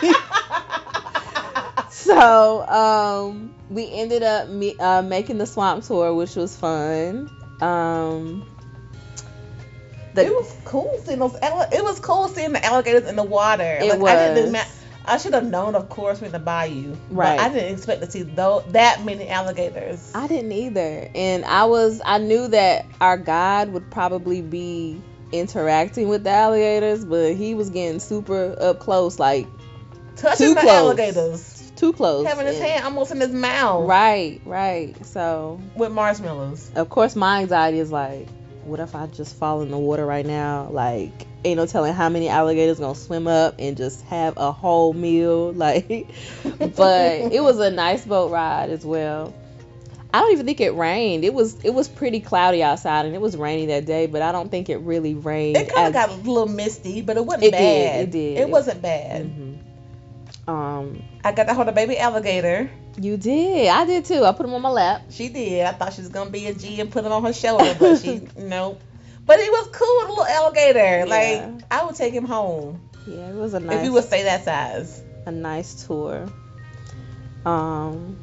so 1.91 2.65
um, 2.67 3.53
we 3.69 3.91
ended 3.91 4.23
up 4.23 4.47
me- 4.49 4.77
uh, 4.79 5.01
making 5.01 5.37
the 5.39 5.45
swamp 5.45 5.83
tour, 5.83 6.13
which 6.13 6.35
was 6.35 6.55
fun. 6.55 7.29
Um, 7.61 8.45
the, 10.13 10.25
it 10.25 10.31
was 10.31 10.55
cool 10.65 10.99
seeing 11.05 11.19
those. 11.19 11.35
It 11.41 11.83
was 11.83 11.99
cool 11.99 12.27
seeing 12.29 12.53
the 12.53 12.63
alligators 12.65 13.07
in 13.07 13.15
the 13.15 13.23
water. 13.23 13.77
It 13.81 13.99
like, 13.99 14.17
I 14.17 14.33
didn't 14.33 14.53
was. 14.53 14.75
I 15.05 15.17
should 15.17 15.33
have 15.33 15.45
known, 15.45 15.73
of 15.75 15.89
course, 15.89 16.21
in 16.21 16.31
the 16.31 16.37
bayou. 16.39 16.95
Right. 17.09 17.37
But 17.37 17.39
I 17.45 17.49
didn't 17.53 17.73
expect 17.73 18.01
to 18.01 18.11
see 18.11 18.21
though 18.23 18.63
that 18.69 19.03
many 19.05 19.27
alligators. 19.27 20.11
I 20.13 20.27
didn't 20.27 20.51
either. 20.51 21.09
And 21.15 21.45
I 21.45 21.65
was, 21.65 21.99
I 22.05 22.19
knew 22.19 22.47
that 22.49 22.85
our 23.01 23.17
guide 23.17 23.73
would 23.73 23.89
probably 23.89 24.41
be 24.41 25.01
interacting 25.31 26.09
with 26.09 26.23
the 26.25 26.29
alligators, 26.31 27.05
but 27.05 27.33
he 27.35 27.55
was 27.55 27.69
getting 27.71 27.99
super 27.99 28.55
up 28.59 28.79
close, 28.79 29.17
like 29.17 29.47
Touching 30.15 30.53
the 30.53 30.61
close. 30.61 30.69
alligators, 30.69 31.71
too 31.75 31.93
close. 31.93 32.27
having 32.27 32.45
his 32.45 32.57
And- 32.57 32.65
hand 32.65 32.83
almost 32.85 33.11
in 33.11 33.19
his 33.21 33.31
mouth, 33.31 33.87
Right, 33.87 34.41
right. 34.45 34.93
So 35.05 35.59
with 35.75 35.91
marshmallows. 35.91 36.71
of 36.75 36.89
course 36.89 37.15
my 37.15 37.41
anxiety 37.41 37.79
is 37.79 37.91
like, 37.91 38.27
what 38.69 38.79
if 38.79 38.95
I 38.95 39.07
just 39.07 39.35
fall 39.35 39.61
in 39.61 39.71
the 39.71 39.77
water 39.77 40.05
right 40.05 40.25
now? 40.25 40.69
Like, 40.71 41.27
ain't 41.43 41.57
no 41.57 41.65
telling 41.65 41.93
how 41.93 42.09
many 42.09 42.29
alligators 42.29 42.79
gonna 42.79 42.95
swim 42.95 43.27
up 43.27 43.55
and 43.59 43.75
just 43.75 44.03
have 44.05 44.37
a 44.37 44.51
whole 44.51 44.93
meal. 44.93 45.53
Like, 45.59 46.07
but 46.75 47.33
it 47.33 47.41
was 47.41 47.59
a 47.59 47.69
nice 47.71 48.05
boat 48.05 48.31
ride 48.31 48.69
as 48.69 48.85
well. 48.85 49.33
I 50.13 50.21
don't 50.21 50.31
even 50.31 50.45
think 50.45 50.59
it 50.61 50.71
rained. 50.73 51.23
It 51.23 51.33
was 51.33 51.63
it 51.63 51.73
was 51.73 51.87
pretty 51.87 52.19
cloudy 52.19 52.63
outside 52.63 53.05
and 53.05 53.13
it 53.13 53.21
was 53.21 53.35
rainy 53.37 53.67
that 53.67 53.85
day, 53.85 54.07
but 54.07 54.21
I 54.21 54.31
don't 54.31 54.49
think 54.49 54.69
it 54.69 54.77
really 54.77 55.13
rained. 55.13 55.57
It 55.57 55.73
kind 55.73 55.87
of 55.87 55.93
got 55.93 56.09
a 56.09 56.13
little 56.13 56.47
misty, 56.47 57.01
but 57.01 57.17
it 57.17 57.25
wasn't 57.25 57.45
It 57.45 57.51
did, 57.51 57.91
bad. 57.91 58.01
it 58.01 58.11
did. 58.11 58.37
It 58.39 58.49
wasn't 58.49 58.81
bad. 58.81 59.25
Mhm. 59.25 59.48
Um, 60.47 61.03
I 61.23 61.31
got 61.31 61.45
to 61.47 61.53
hold 61.53 61.67
a 61.67 61.71
baby 61.71 61.97
alligator. 61.97 62.69
you 62.99 63.17
did. 63.17 63.67
I 63.69 63.85
did 63.85 64.05
too. 64.05 64.23
I 64.25 64.31
put 64.31 64.45
him 64.45 64.53
on 64.55 64.61
my 64.61 64.69
lap. 64.69 65.03
She 65.11 65.29
did. 65.29 65.65
I 65.65 65.71
thought 65.73 65.93
she 65.93 66.01
was 66.01 66.09
gonna 66.09 66.31
be 66.31 66.47
a 66.47 66.53
G 66.53 66.79
and 66.81 66.91
put 66.91 67.05
him 67.05 67.11
on 67.11 67.23
her 67.23 67.33
shoulder, 67.33 67.75
but 67.79 67.99
she 67.99 68.21
nope. 68.37 68.81
But 69.25 69.39
he 69.39 69.49
was 69.49 69.69
cool 69.71 69.97
with 69.99 70.07
a 70.07 70.09
little 70.09 70.25
alligator. 70.25 70.79
Yeah. 70.79 71.05
Like 71.05 71.63
I 71.69 71.85
would 71.85 71.95
take 71.95 72.13
him 72.13 72.25
home 72.25 72.81
Yeah, 73.05 73.29
it 73.29 73.35
was 73.35 73.53
a 73.53 73.59
nice. 73.59 73.77
if 73.77 73.83
he 73.83 73.89
would 73.89 74.03
stay 74.05 74.23
that 74.23 74.43
size. 74.43 75.03
a 75.27 75.31
nice 75.31 75.85
tour. 75.85 76.27
Um, 77.45 78.17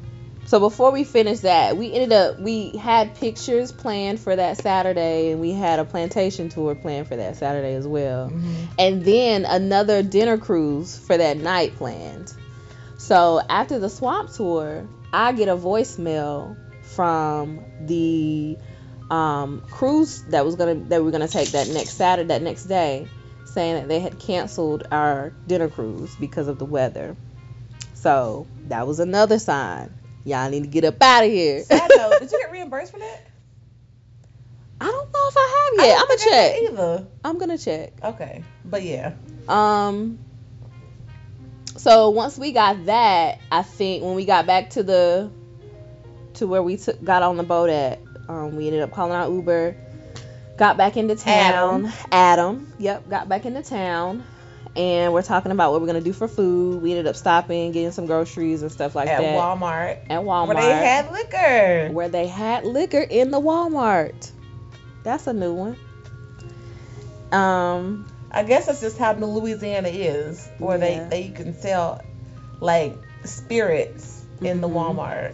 so 0.46 0.60
before 0.60 0.92
we 0.92 1.04
finished 1.04 1.42
that, 1.42 1.76
we 1.76 1.92
ended 1.92 2.12
up 2.12 2.38
we 2.38 2.70
had 2.76 3.14
pictures 3.16 3.72
planned 3.72 4.20
for 4.20 4.34
that 4.34 4.58
Saturday, 4.58 5.32
and 5.32 5.40
we 5.40 5.52
had 5.52 5.78
a 5.78 5.84
plantation 5.84 6.48
tour 6.48 6.74
planned 6.74 7.08
for 7.08 7.16
that 7.16 7.36
Saturday 7.36 7.74
as 7.74 7.86
well, 7.86 8.32
and 8.78 9.04
then 9.04 9.44
another 9.44 10.02
dinner 10.02 10.38
cruise 10.38 10.96
for 10.96 11.16
that 11.16 11.36
night 11.36 11.74
planned. 11.76 12.32
So 12.96 13.40
after 13.48 13.78
the 13.78 13.90
swamp 13.90 14.32
tour, 14.32 14.88
I 15.12 15.32
get 15.32 15.48
a 15.48 15.56
voicemail 15.56 16.56
from 16.82 17.64
the 17.80 18.56
um, 19.10 19.62
cruise 19.70 20.22
that 20.28 20.44
was 20.44 20.56
gonna 20.56 20.74
that 20.74 20.98
we 20.98 21.04
were 21.04 21.10
gonna 21.10 21.28
take 21.28 21.50
that 21.50 21.68
next 21.68 21.94
Saturday, 21.94 22.28
that 22.28 22.42
next 22.42 22.64
day, 22.64 23.08
saying 23.44 23.74
that 23.74 23.88
they 23.88 24.00
had 24.00 24.18
canceled 24.18 24.86
our 24.90 25.32
dinner 25.46 25.68
cruise 25.68 26.14
because 26.16 26.48
of 26.48 26.58
the 26.58 26.64
weather. 26.64 27.16
So 27.94 28.46
that 28.68 28.86
was 28.86 29.00
another 29.00 29.38
sign. 29.38 29.94
Y'all 30.26 30.50
need 30.50 30.64
to 30.64 30.68
get 30.68 30.84
up 30.84 31.00
out 31.00 31.22
of 31.22 31.30
here. 31.30 31.62
Side 31.62 31.88
note, 31.96 32.18
did 32.18 32.32
you 32.32 32.38
get 32.40 32.50
reimbursed 32.50 32.90
for 32.90 32.98
that? 32.98 33.26
I 34.80 34.86
don't 34.86 35.12
know 35.12 35.28
if 35.28 35.36
I 35.36 35.70
have 35.78 35.80
I 35.80 35.86
yet. 35.86 35.98
don't 35.98 36.00
I'm 36.00 36.08
gonna 36.08 36.20
I 36.20 36.30
check. 36.30 36.62
Either. 36.72 37.06
I'm 37.24 37.38
gonna 37.38 37.58
check. 37.58 37.92
Okay, 38.02 38.44
but 38.64 38.82
yeah. 38.82 39.12
Um. 39.48 40.18
So 41.76 42.10
once 42.10 42.36
we 42.36 42.50
got 42.50 42.86
that, 42.86 43.38
I 43.52 43.62
think 43.62 44.02
when 44.02 44.16
we 44.16 44.24
got 44.24 44.46
back 44.46 44.70
to 44.70 44.82
the 44.82 45.30
to 46.34 46.46
where 46.48 46.62
we 46.62 46.76
took 46.76 47.02
got 47.04 47.22
on 47.22 47.36
the 47.36 47.44
boat 47.44 47.70
at, 47.70 48.00
um, 48.28 48.56
we 48.56 48.66
ended 48.66 48.82
up 48.82 48.90
calling 48.90 49.12
our 49.12 49.30
Uber, 49.30 49.76
got 50.56 50.76
back 50.76 50.96
into 50.96 51.14
town. 51.14 51.92
Adam. 52.10 52.72
Yep, 52.78 53.08
got 53.08 53.28
back 53.28 53.46
into 53.46 53.62
town, 53.62 54.24
and 54.76 55.12
we're 55.12 55.22
talking 55.22 55.52
about 55.52 55.72
what 55.72 55.80
we're 55.80 55.86
gonna 55.86 56.00
do 56.00 56.12
for 56.12 56.28
food. 56.28 56.82
We 56.82 56.90
ended 56.92 57.06
up 57.06 57.16
stopping, 57.16 57.72
getting 57.72 57.92
some 57.92 58.06
groceries 58.06 58.62
and 58.62 58.70
stuff 58.70 58.94
like 58.94 59.08
At 59.08 59.20
that 59.22 59.34
At 59.34 59.36
Walmart, 59.58 59.98
at 60.10 60.20
Walmart, 60.22 60.46
where 60.48 60.56
they 60.56 60.70
had 60.86 61.10
liquor. 61.10 61.88
where 61.92 62.08
they 62.08 62.26
had 62.26 62.64
liquor 62.64 63.00
in 63.00 63.30
the 63.30 63.40
Walmart. 63.40 64.30
That's 65.02 65.26
a 65.26 65.32
new 65.32 65.54
one. 65.54 65.76
Um. 67.32 68.06
I 68.30 68.42
guess 68.42 68.66
that's 68.66 68.80
just 68.80 68.98
how 68.98 69.12
New 69.12 69.26
Louisiana 69.26 69.88
is, 69.88 70.46
where 70.58 70.76
Yeah. 70.78 71.08
they 71.08 71.22
they 71.22 71.28
can 71.30 71.54
sell 71.54 72.02
like 72.60 73.00
spirits 73.24 74.22
in 74.42 74.60
the 74.60 74.68
Mhm. 74.68 74.74
Walmart. 74.96 75.32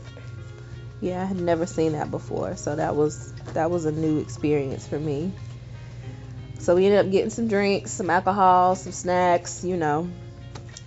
Yeah, 1.00 1.22
I 1.22 1.24
had 1.24 1.40
never 1.40 1.66
seen 1.66 1.92
that 1.92 2.10
before, 2.12 2.54
so 2.56 2.76
that 2.76 2.94
was 2.94 3.32
that 3.54 3.70
was 3.72 3.86
a 3.86 3.92
new 3.92 4.18
experience 4.20 4.86
for 4.86 4.98
me. 5.00 5.32
So 6.62 6.76
we 6.76 6.86
ended 6.86 7.04
up 7.04 7.10
getting 7.12 7.30
some 7.30 7.48
drinks, 7.48 7.90
some 7.90 8.08
alcohol, 8.08 8.76
some 8.76 8.92
snacks, 8.92 9.64
you 9.64 9.76
know, 9.76 10.08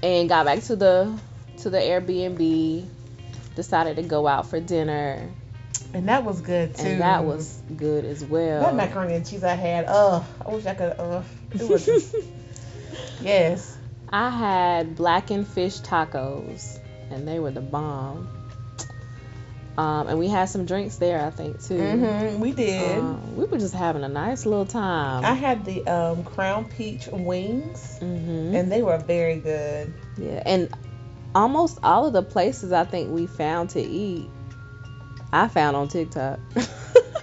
and 0.01 0.29
got 0.29 0.45
back 0.45 0.61
to 0.63 0.75
the 0.77 1.19
to 1.59 1.69
the 1.69 1.77
Airbnb. 1.77 2.87
Decided 3.55 3.95
to 3.97 4.03
go 4.03 4.27
out 4.27 4.49
for 4.49 4.59
dinner, 4.59 5.29
And 5.93 6.09
that 6.09 6.25
was 6.25 6.41
good 6.41 6.75
too. 6.75 6.83
and 6.87 7.01
that 7.01 7.23
was 7.23 7.61
good 7.77 8.03
as 8.03 8.23
well. 8.23 8.61
that 8.61 8.75
macaroni 8.75 9.15
and 9.15 9.25
cheese 9.25 9.45
I 9.45 9.55
had. 9.55 9.85
Uh, 9.85 10.23
I 10.45 10.49
wish 10.53 10.65
I 10.65 10.73
could. 10.73 10.93
Uh, 10.99 11.23
do 11.51 11.63
it 11.65 11.69
was 11.69 11.85
just, 11.85 12.15
yes. 13.21 13.77
I 14.09 14.29
had 14.29 14.95
blackened 14.97 15.47
fish 15.47 15.79
tacos, 15.79 16.79
and 17.09 17.25
they 17.25 17.39
were 17.39 17.51
the 17.51 17.61
bomb. 17.61 18.27
Um, 19.77 20.07
and 20.07 20.17
we 20.19 20.29
had 20.29 20.45
some 20.45 20.65
drinks 20.65 20.97
there, 20.97 21.25
I 21.25 21.31
think 21.31 21.61
too. 21.61 21.77
hmm 21.77 22.39
we 22.39 22.53
did. 22.53 22.99
Um, 22.99 23.35
we 23.35 23.45
were 23.45 23.57
just 23.57 23.73
having 23.73 24.03
a 24.03 24.07
nice 24.07 24.45
little 24.45 24.65
time. 24.65 25.25
I 25.25 25.33
had 25.33 25.65
the 25.65 25.85
um, 25.85 26.23
crown 26.23 26.65
peach 26.69 27.07
wings, 27.11 27.97
hmm 27.99 28.55
and 28.55 28.71
they 28.71 28.81
were 28.81 28.97
very 28.97 29.37
good. 29.39 29.93
Yeah, 30.17 30.41
and 30.45 30.69
almost 31.33 31.79
all 31.83 32.07
of 32.07 32.13
the 32.13 32.23
places 32.23 32.71
I 32.71 32.85
think 32.85 33.11
we 33.11 33.27
found 33.27 33.71
to 33.71 33.81
eat, 33.81 34.29
I 35.33 35.49
found 35.49 35.75
on 35.75 35.87
TikTok. 35.89 36.39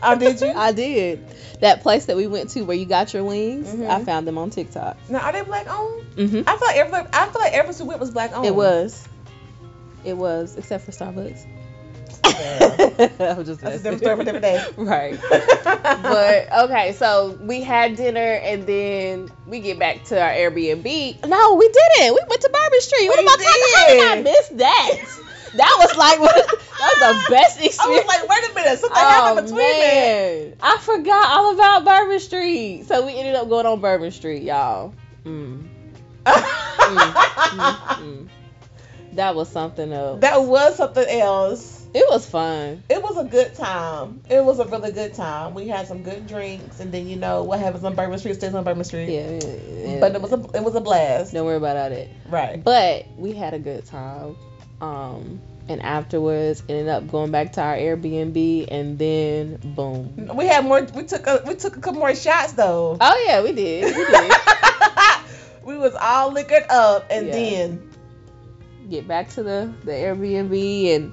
Oh, 0.05 0.19
did 0.19 0.41
you? 0.41 0.53
I 0.57 0.73
did. 0.73 1.25
That 1.61 1.83
place 1.83 2.07
that 2.07 2.17
we 2.17 2.27
went 2.27 2.51
to 2.51 2.63
where 2.63 2.77
you 2.77 2.87
got 2.87 3.15
your 3.15 3.23
wings, 3.23 3.69
Mhm. 3.69 3.89
I 3.89 4.05
found 4.05 4.27
them 4.27 4.37
on 4.37 4.51
TikTok. 4.51 4.97
Now 5.09 5.21
are 5.21 5.33
they 5.33 5.43
black 5.43 5.69
owned? 5.71 6.03
hmm 6.17 6.43
I 6.45 6.57
feel 6.57 6.67
like 6.67 6.77
every 6.77 6.99
I 7.13 7.29
feel 7.29 7.41
like 7.41 7.53
every 7.53 7.75
we 7.79 7.85
went 7.89 8.01
was 8.01 8.11
black 8.11 8.33
owned. 8.35 8.45
It 8.45 8.55
was. 8.55 9.07
It 10.05 10.17
was, 10.17 10.57
except 10.57 10.85
for 10.85 10.91
Starbucks. 10.91 11.47
Yeah. 12.39 13.09
I'm 13.39 13.45
just 13.45 13.61
That's 13.61 13.81
a 13.85 13.93
different 13.97 13.99
story 14.01 14.17
for 14.17 14.23
a 14.23 14.25
different 14.25 14.43
day. 14.43 14.65
right. 14.77 15.19
But 16.03 16.53
okay, 16.71 16.93
so 16.93 17.39
we 17.41 17.63
had 17.63 17.97
dinner 17.97 18.21
and 18.21 18.67
then 18.67 19.31
we 19.47 19.61
get 19.61 19.79
back 19.79 20.05
to 20.05 20.21
our 20.21 20.31
Airbnb. 20.31 21.27
No, 21.27 21.55
we 21.55 21.69
didn't. 21.69 22.15
We 22.15 22.21
went 22.29 22.41
to 22.43 22.51
Bourbon 22.53 22.81
Street. 22.81 23.09
What 23.09 23.19
We 23.19 23.25
about 23.25 23.39
that? 23.39 23.73
How 23.75 23.87
did 23.89 24.01
I 24.01 24.15
did. 24.17 24.25
miss 24.25 24.49
that? 24.61 24.91
That 25.55 25.77
was 25.81 25.97
like 25.97 26.19
that 26.19 26.99
was 26.99 27.25
the 27.27 27.31
best 27.35 27.61
experience. 27.63 27.81
I 27.81 27.89
was 27.89 27.99
experience. 27.99 28.09
like, 28.09 28.29
wait 28.29 28.51
a 28.51 28.55
minute, 28.55 28.79
something 28.79 29.03
Oh 29.03 29.09
happened 29.09 29.47
between 29.49 29.81
that. 29.81 29.95
man, 29.95 30.55
I 30.63 30.77
forgot 30.79 31.27
all 31.31 31.55
about 31.55 31.85
Bourbon 31.85 32.21
Street. 32.21 32.85
So 32.87 33.05
we 33.07 33.15
ended 33.19 33.35
up 33.35 33.49
going 33.49 33.67
on 33.67 33.81
Bourbon 33.81 34.11
Street, 34.13 34.43
y'all. 34.45 34.95
Mm. 35.25 35.67
Mm. 36.25 38.29
That 39.13 39.35
was 39.35 39.49
something 39.51 39.93
else. 39.93 40.21
that 40.21 40.43
was 40.43 40.77
something 40.77 41.07
else. 41.07 41.82
It 41.95 42.07
was 42.09 42.25
fun. 42.27 42.83
It 42.89 43.03
was 43.03 43.19
a 43.19 43.25
good 43.25 43.55
time. 43.55 44.23
It 44.31 44.43
was 44.43 44.59
a 44.61 44.65
really 44.65 44.93
good 44.93 45.13
time. 45.15 45.53
We 45.55 45.69
had 45.69 45.87
some 45.87 46.03
good 46.03 46.27
drinks, 46.27 46.81
and 46.81 46.91
then 46.93 47.07
you 47.07 47.17
know 47.17 47.43
what 47.45 47.59
happens 47.61 47.85
on 47.85 47.95
Bourbon 47.95 48.19
Street 48.19 48.35
stays 48.37 48.55
on 48.55 48.65
Bourbon 48.65 48.85
Street. 48.85 49.11
Yeah, 49.11 49.31
yeah, 49.43 49.93
yeah. 49.95 50.01
But 50.01 50.15
it 50.15 50.23
was 50.23 50.33
a 50.33 50.41
it 50.57 50.65
was 50.65 50.75
a 50.75 50.81
blast. 50.81 51.35
Don't 51.35 51.45
worry 51.45 51.57
about 51.57 51.77
all 51.77 51.91
that. 51.91 52.09
Right. 52.29 52.63
But 52.65 53.07
we 53.19 53.33
had 53.33 53.53
a 53.53 53.59
good 53.59 53.85
time. 53.85 54.37
Um, 54.81 55.41
and 55.69 55.81
afterwards 55.83 56.63
ended 56.69 56.89
up 56.89 57.09
going 57.11 57.31
back 57.31 57.53
to 57.53 57.61
our 57.63 57.77
Airbnb, 57.77 58.69
and 58.71 58.99
then 58.99 59.57
boom. 59.63 60.31
We 60.35 60.47
had 60.47 60.65
more. 60.65 60.83
We 60.95 61.05
took 61.05 61.27
a 61.27 61.43
we 61.47 61.55
took 61.57 61.77
a 61.77 61.81
couple 61.81 62.01
more 62.01 62.15
shots 62.15 62.55
though. 62.55 62.97
Oh 63.01 63.25
yeah, 63.27 63.43
we 63.43 63.53
did. 63.53 63.95
We 63.95 64.05
did. 64.07 64.33
we 65.65 65.77
was 65.77 65.95
all 65.95 66.33
liquored 66.33 66.65
up, 66.71 67.07
and 67.11 67.27
Yeah. 67.27 67.33
then 67.33 67.89
Get 68.91 69.07
back 69.07 69.29
to 69.31 69.43
the 69.43 69.73
the 69.85 69.93
Airbnb, 69.93 70.97
and 70.97 71.13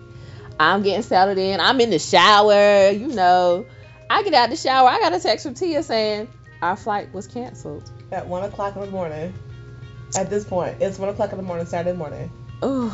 I'm 0.60 0.84
getting 0.84 1.04
settled 1.04 1.38
in. 1.38 1.60
I'm 1.60 1.80
in 1.80 1.90
the 1.90 2.00
shower. 2.00 2.90
You 2.92 3.08
know, 3.08 3.66
I 4.10 4.24
get 4.24 4.34
out 4.34 4.50
the 4.50 4.56
shower. 4.58 4.90
I 4.90 5.00
got 5.00 5.14
a 5.14 5.20
text 5.20 5.46
from 5.46 5.54
Tia 5.56 5.84
saying 5.84 6.28
our 6.62 6.76
flight 6.76 7.14
was 7.14 7.28
canceled. 7.28 7.90
at 8.12 8.28
one 8.28 8.44
o'clock 8.44 8.76
in 8.76 8.82
the 8.82 8.88
morning. 8.92 9.34
At 10.18 10.30
this 10.30 10.44
point, 10.44 10.78
it's 10.82 10.98
one 10.98 11.10
o'clock 11.10 11.32
in 11.32 11.38
the 11.38 11.44
morning, 11.44 11.66
Saturday 11.66 11.96
morning. 11.96 12.32
Ooh. 12.66 12.92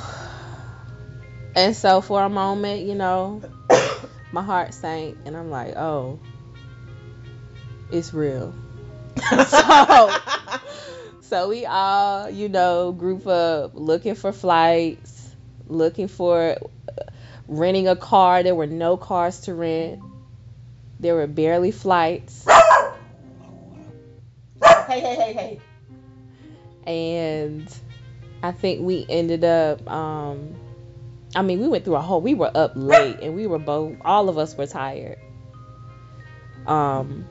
And 1.55 1.75
so 1.75 2.01
for 2.01 2.22
a 2.22 2.29
moment, 2.29 2.81
you 2.86 2.93
know, 2.95 3.41
my 4.31 4.43
heart 4.43 4.74
sank, 4.74 5.17
and 5.25 5.36
I'm 5.36 5.50
like, 5.50 5.75
oh, 5.77 6.19
it's 7.91 8.13
real. 8.13 8.53
So- 9.48 10.15
So 11.22 11.50
we 11.50 11.65
all, 11.65 12.29
you 12.29 12.50
know, 12.50 12.91
group 12.91 13.25
up 13.25 13.72
looking 13.74 14.13
for 14.13 14.31
flights, 14.31 15.36
looking 15.67 16.07
for 16.07 16.57
renting 17.47 17.87
a 17.87 17.95
car. 17.95 18.43
There 18.43 18.55
were 18.55 18.67
no 18.67 18.97
cars 18.97 19.41
to 19.41 19.53
rent. 19.53 20.01
There 20.99 21.15
were 21.15 21.27
barely 21.27 21.71
flights. 21.71 22.45
hey, 24.63 24.99
hey, 24.99 25.15
hey, 25.15 25.33
hey. 25.33 25.61
and 26.85 27.75
I 28.41 28.51
think 28.51 28.81
we 28.81 29.05
ended 29.09 29.43
up 29.43 29.89
um 29.89 30.55
I 31.35 31.41
mean 31.41 31.59
we 31.59 31.67
went 31.67 31.83
through 31.83 31.95
a 31.95 32.01
whole 32.01 32.21
we 32.21 32.33
were 32.33 32.51
up 32.53 32.73
late 32.75 33.19
and 33.21 33.35
we 33.35 33.47
were 33.47 33.59
both 33.59 33.97
all 34.01 34.29
of 34.29 34.37
us 34.37 34.55
were 34.55 34.67
tired. 34.67 35.19
Um 36.65 37.25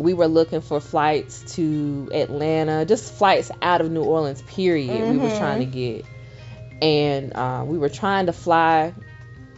we 0.00 0.14
were 0.14 0.28
looking 0.28 0.62
for 0.62 0.80
flights 0.80 1.54
to 1.56 2.08
Atlanta, 2.14 2.86
just 2.86 3.12
flights 3.12 3.50
out 3.60 3.82
of 3.82 3.90
New 3.90 4.02
Orleans 4.02 4.40
period 4.42 5.10
we 5.10 5.18
were 5.18 5.28
trying 5.36 5.60
to 5.60 5.66
get. 5.66 6.06
And 6.80 7.36
uh, 7.36 7.64
we 7.66 7.76
were 7.76 7.90
trying 7.90 8.24
to 8.24 8.32
fly 8.32 8.94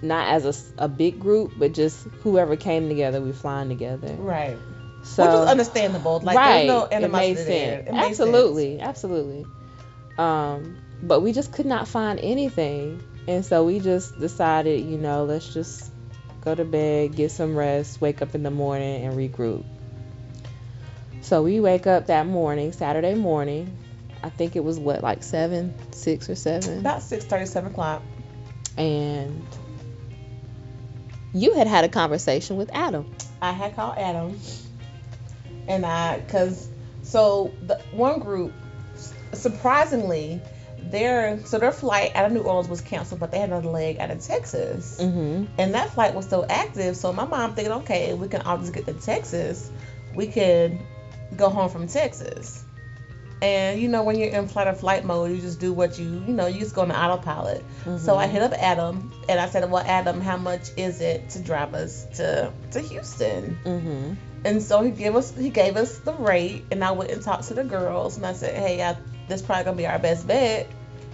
not 0.02 0.28
as 0.28 0.72
a 0.78 0.88
big 0.88 1.20
group, 1.20 1.52
but 1.56 1.72
just 1.72 2.04
whoever 2.22 2.56
came 2.56 2.88
together, 2.88 3.20
we 3.20 3.32
flying 3.32 3.68
together. 3.68 4.14
Right. 4.18 4.58
So 5.04 5.24
Which 5.24 5.32
was 5.32 5.48
understandable. 5.48 6.20
Like 6.20 6.36
right. 6.36 6.66
there's 6.66 6.68
no 6.68 6.84
it 6.84 7.10
made 7.10 7.36
there. 7.36 7.84
sense. 7.84 7.88
It 7.88 7.92
made 7.92 8.04
absolutely, 8.04 8.80
absolutely. 8.80 9.46
Um, 10.18 10.76
but 11.02 11.20
we 11.20 11.32
just 11.32 11.52
could 11.52 11.66
not 11.66 11.88
find 11.88 12.20
anything, 12.20 13.02
and 13.26 13.44
so 13.44 13.64
we 13.64 13.80
just 13.80 14.18
decided, 14.20 14.84
you 14.84 14.98
know, 14.98 15.24
let's 15.24 15.52
just 15.52 15.90
go 16.42 16.54
to 16.54 16.64
bed, 16.64 17.16
get 17.16 17.30
some 17.30 17.56
rest, 17.56 18.00
wake 18.00 18.22
up 18.22 18.34
in 18.34 18.42
the 18.42 18.50
morning, 18.50 19.04
and 19.04 19.16
regroup. 19.16 19.64
So 21.22 21.42
we 21.42 21.60
wake 21.60 21.86
up 21.86 22.06
that 22.08 22.26
morning, 22.26 22.72
Saturday 22.72 23.14
morning. 23.14 23.76
I 24.22 24.28
think 24.30 24.54
it 24.54 24.60
was 24.62 24.78
what, 24.78 25.02
like 25.02 25.22
seven, 25.24 25.74
six 25.92 26.28
or 26.30 26.34
seven, 26.36 26.78
About 26.78 27.02
six 27.02 27.24
thirty, 27.24 27.46
seven 27.46 27.72
o'clock. 27.72 28.02
and 28.76 29.44
you 31.34 31.54
had 31.54 31.66
had 31.66 31.84
a 31.84 31.88
conversation 31.88 32.56
with 32.56 32.70
Adam. 32.72 33.10
I 33.40 33.52
had 33.52 33.74
called 33.74 33.98
Adam, 33.98 34.38
and 35.68 35.84
I, 35.86 36.22
cause 36.28 36.68
so 37.02 37.52
the 37.66 37.76
one 37.92 38.20
group, 38.20 38.52
surprisingly, 39.32 40.40
their 40.78 41.44
so 41.46 41.58
their 41.58 41.72
flight 41.72 42.12
out 42.14 42.26
of 42.26 42.32
New 42.32 42.42
Orleans 42.42 42.68
was 42.68 42.80
canceled, 42.80 43.20
but 43.20 43.30
they 43.30 43.38
had 43.38 43.48
another 43.48 43.68
leg 43.68 43.98
out 43.98 44.10
of 44.10 44.20
Texas, 44.20 44.98
Mm-hmm. 45.00 45.44
and 45.58 45.74
that 45.74 45.90
flight 45.90 46.14
was 46.14 46.26
still 46.26 46.44
active. 46.48 46.96
So 46.96 47.12
my 47.12 47.24
mom 47.24 47.54
thinking, 47.54 47.72
okay, 47.74 48.14
we 48.14 48.28
can 48.28 48.42
all 48.42 48.58
just 48.58 48.72
get 48.72 48.86
to 48.86 48.94
Texas, 48.94 49.70
we 50.14 50.26
could 50.26 50.78
go 51.36 51.48
home 51.48 51.70
from 51.70 51.86
Texas. 51.86 52.64
And 53.42 53.82
you 53.82 53.88
know 53.88 54.04
when 54.04 54.18
you're 54.18 54.30
in 54.30 54.46
flight 54.46 54.68
or 54.68 54.74
flight 54.74 55.04
mode, 55.04 55.32
you 55.32 55.38
just 55.38 55.58
do 55.58 55.72
what 55.72 55.98
you 55.98 56.04
you 56.04 56.32
know 56.32 56.46
you 56.46 56.60
just 56.60 56.76
go 56.76 56.82
on 56.82 56.92
autopilot. 56.92 57.64
So 57.98 58.16
I 58.16 58.28
hit 58.28 58.40
up 58.40 58.52
Adam 58.52 59.12
and 59.28 59.40
I 59.40 59.48
said, 59.48 59.68
well, 59.68 59.82
Adam, 59.84 60.20
how 60.20 60.36
much 60.36 60.70
is 60.76 61.00
it 61.00 61.28
to 61.30 61.40
drive 61.40 61.74
us 61.74 62.06
to 62.16 62.52
to 62.70 62.80
Houston? 62.80 63.58
Mm-hmm. 63.64 64.14
And 64.44 64.62
so 64.62 64.82
he 64.82 64.92
gave 64.92 65.16
us 65.16 65.36
he 65.36 65.50
gave 65.50 65.76
us 65.76 65.98
the 65.98 66.14
rate, 66.14 66.64
and 66.70 66.84
I 66.84 66.92
went 66.92 67.10
and 67.10 67.20
talked 67.20 67.48
to 67.48 67.54
the 67.54 67.64
girls, 67.64 68.16
and 68.16 68.24
I 68.24 68.32
said, 68.32 68.56
hey, 68.56 68.80
I, 68.82 68.96
this 69.28 69.42
probably 69.42 69.64
gonna 69.64 69.76
be 69.76 69.86
our 69.86 69.98
best 69.98 70.26
bet 70.26 70.68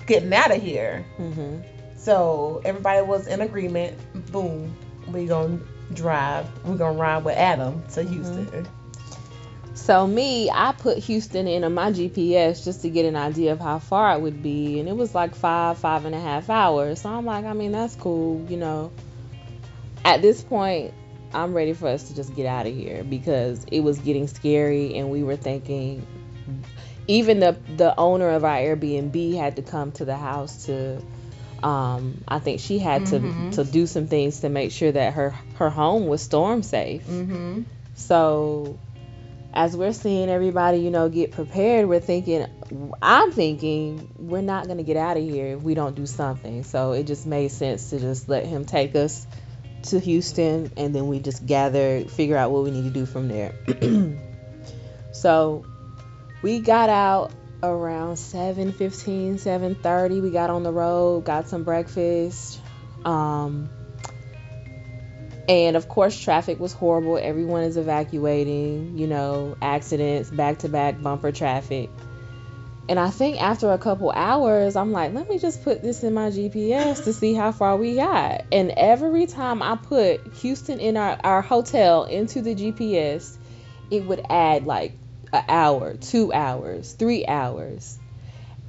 getting 0.07 0.33
out 0.35 0.55
of 0.55 0.63
here. 0.63 1.07
Mm-hmm. 1.19 1.61
So 1.97 2.61
everybody 2.65 3.07
was 3.07 3.27
in 3.27 3.41
agreement. 3.41 3.97
Boom, 4.31 4.77
we 5.09 5.27
gonna 5.27 5.61
drive. 5.95 6.47
We 6.65 6.77
gonna 6.77 6.99
ride 6.99 7.25
with 7.25 7.37
Adam 7.37 7.83
to 7.95 8.03
Houston. 8.03 8.69
So 9.79 10.07
me, 10.07 10.51
I 10.51 10.73
put 10.73 10.99
Houston 10.99 11.49
in 11.49 11.65
on 11.65 11.73
my 11.73 11.93
GPS 11.93 12.63
just 12.63 12.83
to 12.83 12.91
get 12.91 13.07
an 13.07 13.17
idea 13.17 13.53
of 13.53 13.61
how 13.61 13.79
far 13.79 14.13
it 14.15 14.21
would 14.21 14.43
be, 14.43 14.79
and 14.81 14.89
it 14.89 14.95
was 14.95 15.15
like 15.15 15.35
five, 15.35 15.79
five 15.79 16.05
and 16.05 16.15
a 16.15 16.21
half 16.21 16.51
hours. 16.51 17.01
So 17.01 17.09
I'm 17.11 17.25
like, 17.25 17.47
I 17.47 17.55
mean, 17.55 17.73
that's 17.73 17.95
cool, 17.97 18.45
you 18.51 18.59
know. 18.59 18.93
At 20.05 20.21
this 20.21 20.43
point, 20.43 20.93
I'm 21.33 21.55
ready 21.55 21.73
for 21.73 21.89
us 21.89 22.09
to 22.09 22.15
just 22.15 22.35
get 22.35 22.45
out 22.45 22.67
of 22.67 22.75
here 22.75 23.03
because 23.03 23.65
it 23.73 23.81
was 23.81 23.99
getting 24.01 24.27
scary, 24.27 24.97
and 24.97 25.11
we 25.11 25.23
were 25.23 25.37
thinking, 25.37 26.07
even 27.07 27.39
the 27.41 27.57
the 27.77 27.99
owner 27.99 28.29
of 28.31 28.45
our 28.45 28.57
Airbnb 28.59 29.37
had 29.39 29.57
to 29.57 29.63
come 29.63 29.93
to 29.93 30.05
the 30.05 30.17
house 30.17 30.67
to. 30.67 31.01
Um, 31.63 32.23
I 32.29 32.41
think 32.41 32.61
she 32.61 32.79
had 32.79 33.07
Mhm. 33.07 33.57
to 33.57 33.65
to 33.65 33.71
do 33.71 33.87
some 33.87 34.07
things 34.07 34.41
to 34.41 34.49
make 34.49 34.71
sure 34.71 34.93
that 34.93 35.15
her 35.15 35.35
her 35.55 35.71
home 35.71 36.09
was 36.09 36.21
storm 36.21 36.63
safe. 36.63 37.07
Mm-hmm. 37.07 37.63
So, 37.95 38.79
as 39.53 39.77
we're 39.77 39.93
seeing 39.93 40.29
everybody, 40.29 40.79
you 40.79 40.91
know, 40.91 41.09
get 41.09 41.33
prepared, 41.33 41.89
we're 41.89 42.01
thinking, 42.01 42.47
I'm 43.01 43.33
thinking, 43.33 44.09
we're 44.17 44.43
not 44.43 44.67
going 44.67 44.79
to 44.79 44.85
get 44.85 44.97
out 44.97 45.17
of 45.17 45.23
here 45.23 45.57
if 45.57 45.63
we 45.63 45.75
don't 45.75 45.95
do 45.95 46.07
something. 46.07 46.65
So, 46.65 46.93
it 46.93 47.05
just 47.05 47.27
made 47.27 47.49
sense 47.49 47.91
to 47.91 47.99
just 47.99 48.29
let 48.29 48.47
him 48.47 48.65
take 48.65 48.95
us 48.95 49.27
to 49.85 49.99
Houston 49.99 50.73
and 50.77 50.95
then 50.95 51.07
we 51.07 51.19
just 51.21 51.47
gather, 51.47 52.05
figure 52.05 52.37
out 52.37 52.51
what 52.51 52.65
we 52.65 52.71
need 52.71 52.85
to 52.85 52.91
do 52.91 53.07
from 53.07 53.29
there. 53.29 53.55
so, 55.13 55.65
we 56.43 56.61
got 56.61 56.89
out 56.89 57.33
around 57.63 58.17
7:15, 58.17 59.35
7:30. 59.35 60.23
We 60.23 60.31
got 60.31 60.51
on 60.51 60.63
the 60.63 60.73
road, 60.73 61.25
got 61.25 61.49
some 61.49 61.65
breakfast. 61.65 62.61
Um, 63.05 63.71
and 65.49 65.77
of 65.77 65.89
course, 65.89 66.19
traffic 66.19 66.61
was 66.61 66.75
horrible. 66.75 67.19
Everyone 67.21 67.63
is 67.63 67.79
evacuating, 67.79 68.99
you 68.99 69.07
know, 69.07 69.57
accidents, 69.63 70.31
back 70.31 70.59
to 70.59 70.69
back 70.69 71.03
bumper 71.03 71.33
traffic. 71.33 71.89
And 72.89 72.99
I 72.99 73.11
think 73.11 73.41
after 73.41 73.73
a 73.73 73.79
couple 73.79 74.11
hours, 74.11 74.77
I'm 74.77 74.93
like, 74.93 75.13
let 75.13 75.29
me 75.29 75.39
just 75.39 75.63
put 75.63 75.83
this 75.83 76.03
in 76.03 76.15
my 76.15 76.31
GPS 76.31 77.05
to 77.05 77.13
see 77.13 77.35
how 77.35 77.53
far 77.53 77.77
we 77.77 77.97
got. 77.97 78.45
And 78.51 78.71
every 78.71 79.27
time 79.27 79.63
I 79.63 79.77
put 79.77 80.27
Houston 80.35 80.81
in 80.81 80.97
our, 80.97 81.19
our 81.23 81.43
hotel 81.43 82.05
into 82.05 82.41
the 82.41 82.55
GPS, 82.55 83.37
it 83.91 84.05
would 84.05 84.23
add 84.31 84.65
like 84.65 84.99
an 85.33 85.45
hour, 85.49 85.95
two 85.95 86.33
hours, 86.33 86.93
three 86.93 87.27
hours. 87.27 87.99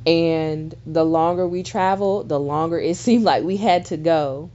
And 0.06 0.76
the 0.86 1.06
longer 1.06 1.48
we 1.48 1.64
traveled, 1.64 2.30
the 2.30 2.40
longer 2.40 2.80
it 2.80 2.96
seemed 2.98 3.24
like 3.24 3.44
we 3.44 3.58
had 3.58 3.86
to 3.86 3.98
go. 3.98 4.50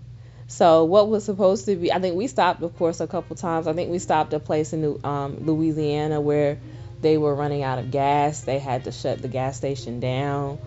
So 0.47 0.85
what 0.85 1.09
was 1.09 1.25
supposed 1.25 1.67
to 1.67 1.77
be, 1.77 1.93
I 1.93 1.99
think 1.99 2.17
we 2.17 2.27
stopped, 2.27 2.63
of 2.63 2.77
course, 2.77 3.01
a 3.01 3.07
couple 3.07 3.37
times. 3.37 3.67
I 3.67 3.73
think 3.73 3.91
we 3.91 3.99
stopped 3.99 4.33
a 4.35 4.41
place 4.41 4.73
in 4.73 4.99
um, 5.05 5.39
Louisiana 5.45 6.21
where 6.21 6.59
they 7.01 7.19
were 7.19 7.35
running 7.35 7.63
out 7.63 7.79
of 7.79 7.91
gas. 7.91 8.43
They 8.43 8.59
had 8.59 8.85
to 8.85 8.93
shut 8.93 9.23
the 9.23 9.29
gas 9.29 9.57
station 9.57 10.01
down. 10.01 10.59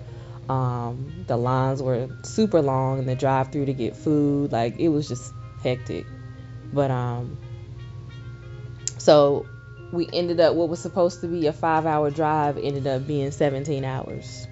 Um, 0.50 1.26
the 1.28 1.38
lines 1.38 1.82
were 1.82 2.10
super 2.24 2.62
long 2.62 3.00
in 3.00 3.06
the 3.06 3.16
drive-through 3.16 3.66
to 3.66 3.74
get 3.74 3.96
food. 3.96 4.52
Like 4.52 4.80
it 4.80 4.90
was 4.90 5.08
just 5.08 5.34
hectic. 5.62 6.06
But 6.74 6.92
um, 6.92 7.38
so 8.98 9.46
we 9.92 10.10
ended 10.12 10.40
up 10.40 10.56
what 10.56 10.70
was 10.70 10.80
supposed 10.80 11.22
to 11.22 11.28
be 11.28 11.48
a 11.48 11.54
five-hour 11.54 12.12
drive 12.12 12.58
ended 12.58 12.88
up 12.88 13.08
being 13.08 13.32
17 13.32 13.86
hours. 13.86 14.48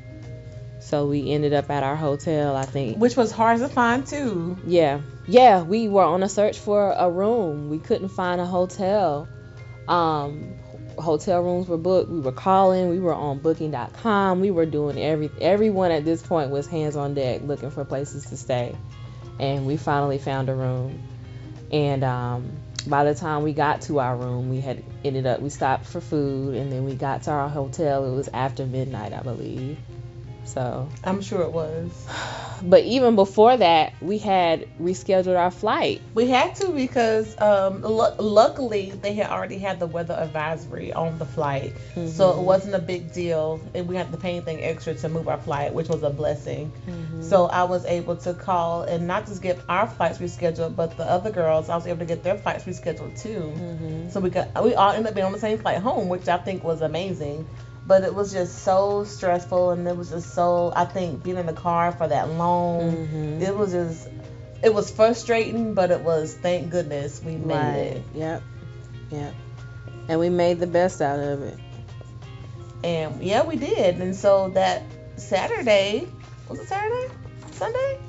So 0.86 1.08
we 1.08 1.32
ended 1.32 1.52
up 1.52 1.72
at 1.72 1.82
our 1.82 1.96
hotel, 1.96 2.56
I 2.56 2.66
think. 2.66 3.00
Which 3.00 3.18
was 3.18 3.32
hard 3.32 3.58
to 3.60 3.68
find 3.68 4.06
too. 4.06 4.56
Yeah. 4.68 5.02
Yeah, 5.26 5.64
we 5.64 5.88
were 5.88 6.04
on 6.04 6.22
a 6.22 6.30
search 6.30 6.60
for 6.60 6.92
a 6.92 7.10
room. 7.10 7.70
We 7.72 7.80
couldn't 7.80 8.10
find 8.10 8.40
a 8.40 8.46
hotel. 8.46 9.28
Um 9.88 10.54
hotel 11.00 11.42
rooms 11.42 11.68
were 11.68 11.78
booked. 11.78 12.12
We 12.12 12.20
were 12.20 12.32
calling. 12.32 12.90
We 12.90 13.00
were 13.00 13.16
on 13.16 13.40
booking.com. 13.40 14.42
We 14.42 14.52
were 14.52 14.68
doing 14.68 15.02
every 15.02 15.32
everyone 15.42 15.90
at 15.90 16.06
this 16.06 16.22
point 16.22 16.52
was 16.52 16.68
hands 16.68 16.96
on 16.96 17.16
deck 17.16 17.42
looking 17.44 17.72
for 17.72 17.84
places 17.84 18.28
to 18.28 18.38
stay. 18.38 18.76
And 19.40 19.66
we 19.66 19.78
finally 19.78 20.20
found 20.20 20.50
a 20.50 20.54
room. 20.54 21.02
And 21.72 22.04
um 22.04 22.52
by 22.86 23.06
the 23.06 23.16
time 23.16 23.42
we 23.42 23.54
got 23.54 23.82
to 23.82 23.98
our 23.98 24.16
room, 24.16 24.50
we 24.50 24.62
had 24.62 24.84
ended 25.04 25.26
up 25.26 25.40
we 25.40 25.50
stopped 25.50 25.88
for 25.88 26.00
food 26.00 26.54
and 26.54 26.72
then 26.72 26.86
we 26.86 26.94
got 26.94 27.24
to 27.24 27.32
our 27.32 27.50
hotel. 27.50 28.06
It 28.06 28.16
was 28.16 28.30
after 28.32 28.68
midnight, 28.68 29.14
I 29.14 29.24
believe. 29.24 29.80
So 30.46 30.88
I'm 31.04 31.22
sure 31.22 31.42
it 31.42 31.52
was. 31.52 31.92
But 32.64 32.84
even 32.86 33.16
before 33.16 33.58
that, 33.58 33.94
we 34.02 34.18
had 34.18 34.68
rescheduled 34.80 35.38
our 35.38 35.52
flight. 35.52 36.02
We 36.14 36.28
had 36.28 36.56
to 36.56 36.70
because 36.70 37.40
um, 37.42 37.84
l- 37.84 38.16
luckily 38.18 38.92
they 38.92 39.14
had 39.14 39.28
already 39.28 39.58
had 39.58 39.80
the 39.80 39.88
weather 39.88 40.14
advisory 40.14 40.94
on 40.94 41.20
the 41.20 41.26
flight, 41.26 41.74
mm-hmm. 41.74 42.08
so 42.08 42.40
it 42.40 42.44
wasn't 42.44 42.76
a 42.76 42.80
big 42.80 43.12
deal, 43.12 43.60
and 43.74 43.88
we 43.88 43.96
had 43.96 44.10
to 44.12 44.18
pay 44.18 44.38
anything 44.38 44.64
extra 44.64 44.96
to 44.96 45.10
move 45.10 45.28
our 45.28 45.38
flight, 45.38 45.74
which 45.74 45.90
was 45.90 46.02
a 46.04 46.10
blessing. 46.10 46.72
Mm-hmm. 46.88 47.24
So 47.24 47.48
I 47.48 47.64
was 47.64 47.86
able 47.86 48.16
to 48.18 48.34
call 48.34 48.84
and 48.84 49.06
not 49.06 49.26
just 49.26 49.42
get 49.42 49.60
our 49.68 49.88
flights 49.88 50.20
rescheduled, 50.20 50.76
but 50.76 50.96
the 50.98 51.04
other 51.04 51.32
girls, 51.32 51.70
I 51.70 51.76
was 51.76 51.86
able 51.88 52.00
to 52.00 52.06
get 52.06 52.24
their 52.24 52.38
flights 52.38 52.64
rescheduled 52.64 53.22
too. 53.22 53.54
Mm-hmm. 53.56 54.10
So 54.10 54.22
we 54.22 54.30
got 54.30 54.64
we 54.64 54.76
all 54.76 54.92
ended 54.92 55.08
up 55.08 55.16
being 55.16 55.26
on 55.26 55.34
the 55.34 55.40
same 55.40 55.58
flight 55.58 55.80
home, 55.80 56.08
which 56.08 56.28
I 56.30 56.38
think 56.38 56.64
was 56.64 56.82
amazing 56.82 57.46
but 57.88 58.04
it 58.04 58.14
was 58.14 58.32
just 58.32 58.64
so 58.64 59.04
stressful 59.04 59.72
and 59.72 59.88
it 59.88 59.96
was 59.96 60.10
just 60.10 60.34
so 60.34 60.72
i 60.76 60.86
think 60.86 61.24
being 61.24 61.38
in 61.38 61.46
the 61.46 61.54
car 61.54 61.92
for 61.92 62.08
that 62.08 62.30
long 62.32 62.92
mm-hmm. 62.92 63.42
it 63.42 63.56
was 63.56 63.72
just 63.72 64.08
it 64.64 64.74
was 64.74 64.90
frustrating 64.92 65.74
but 65.74 65.92
it 65.92 66.02
was 66.02 66.34
thank 66.36 66.70
goodness 66.72 67.22
we 67.24 67.36
made 67.36 67.56
right. 67.56 67.76
it 67.76 68.04
yep 68.14 68.44
yep 69.12 69.34
and 70.08 70.20
we 70.20 70.30
made 70.30 70.60
the 70.60 70.68
best 70.68 71.02
out 71.02 71.20
of 71.20 71.42
it 71.42 71.60
and 72.84 73.22
yeah 73.24 73.44
we 73.44 73.56
did 73.56 73.96
and 73.98 74.16
so 74.16 74.50
that 74.50 74.84
saturday 75.18 76.08
was 76.50 76.60
it 76.60 76.68
saturday 76.68 77.14
sunday 77.52 78.00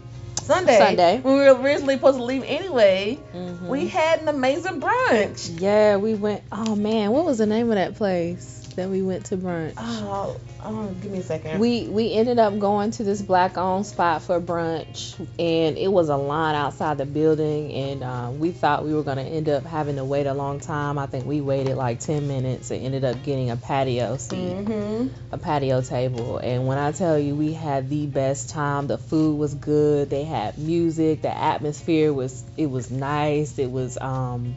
Sunday, 0.47 0.79
Sunday, 0.79 1.19
when 1.23 1.39
we 1.39 1.41
were 1.41 1.61
originally 1.61 1.95
supposed 1.95 2.19
to 2.19 2.23
leave 2.23 2.45
anyway, 2.47 3.19
mm-hmm. 3.35 3.67
we 3.67 3.89
had 3.89 4.21
an 4.21 4.29
amazing 4.29 4.81
brunch. 4.81 5.61
Yeah, 5.61 5.97
we 5.97 6.15
went. 6.15 6.45
Oh 6.53 6.77
man, 6.77 7.11
what 7.11 7.25
was 7.25 7.39
the 7.39 7.47
name 7.47 7.69
of 7.71 7.75
that 7.75 7.97
place? 7.97 8.56
That 8.77 8.89
we 8.89 9.03
went 9.03 9.27
to 9.27 9.37
brunch. 9.37 9.75
Oh, 9.77 10.39
oh, 10.63 10.87
give 11.03 11.11
me 11.11 11.19
a 11.19 11.23
second. 11.23 11.59
We 11.59 11.89
we 11.89 12.13
ended 12.13 12.39
up 12.39 12.59
going 12.59 12.93
to 12.93 13.05
this 13.05 13.21
black 13.21 13.59
owned 13.59 13.87
spot 13.87 14.23
for 14.23 14.41
brunch, 14.41 15.19
and 15.39 15.77
it 15.77 15.91
was 15.91 16.09
a 16.09 16.17
line 16.17 16.55
outside 16.55 16.99
the 16.99 17.07
building, 17.07 17.73
and 17.73 18.03
uh, 18.03 18.31
we 18.33 18.53
thought 18.53 18.85
we 18.85 18.95
were 18.95 19.03
gonna 19.03 19.23
end 19.23 19.49
up 19.49 19.65
having 19.65 19.97
to 19.97 20.05
wait 20.05 20.27
a 20.27 20.35
long 20.35 20.61
time. 20.61 20.99
I 20.99 21.07
think 21.07 21.27
we 21.27 21.41
waited 21.41 21.77
like 21.77 22.01
ten 22.01 22.29
minutes 22.29 22.71
and 22.71 22.85
ended 22.85 23.05
up 23.05 23.23
getting 23.25 23.51
a 23.51 23.57
patio 23.57 24.17
seat, 24.19 24.37
mm-hmm. 24.37 25.09
a 25.33 25.39
patio 25.39 25.81
table. 25.81 26.39
And 26.39 26.67
when 26.67 26.79
I 26.79 26.93
tell 26.93 27.19
you, 27.19 27.35
we 27.35 27.53
had 27.53 27.89
the 27.89 28.07
best 28.07 28.51
time. 28.51 28.87
The 28.87 28.99
food 28.99 29.39
was 29.39 29.55
good. 29.55 30.11
They 30.11 30.25
had 30.25 30.59
music. 30.59 31.23
The 31.23 31.37
atmosphere 31.37 32.13
was 32.13 32.45
it 32.57 32.67
was 32.67 32.91
nice. 32.91 33.59
It 33.59 33.71
was 33.71 33.99
um. 33.99 34.57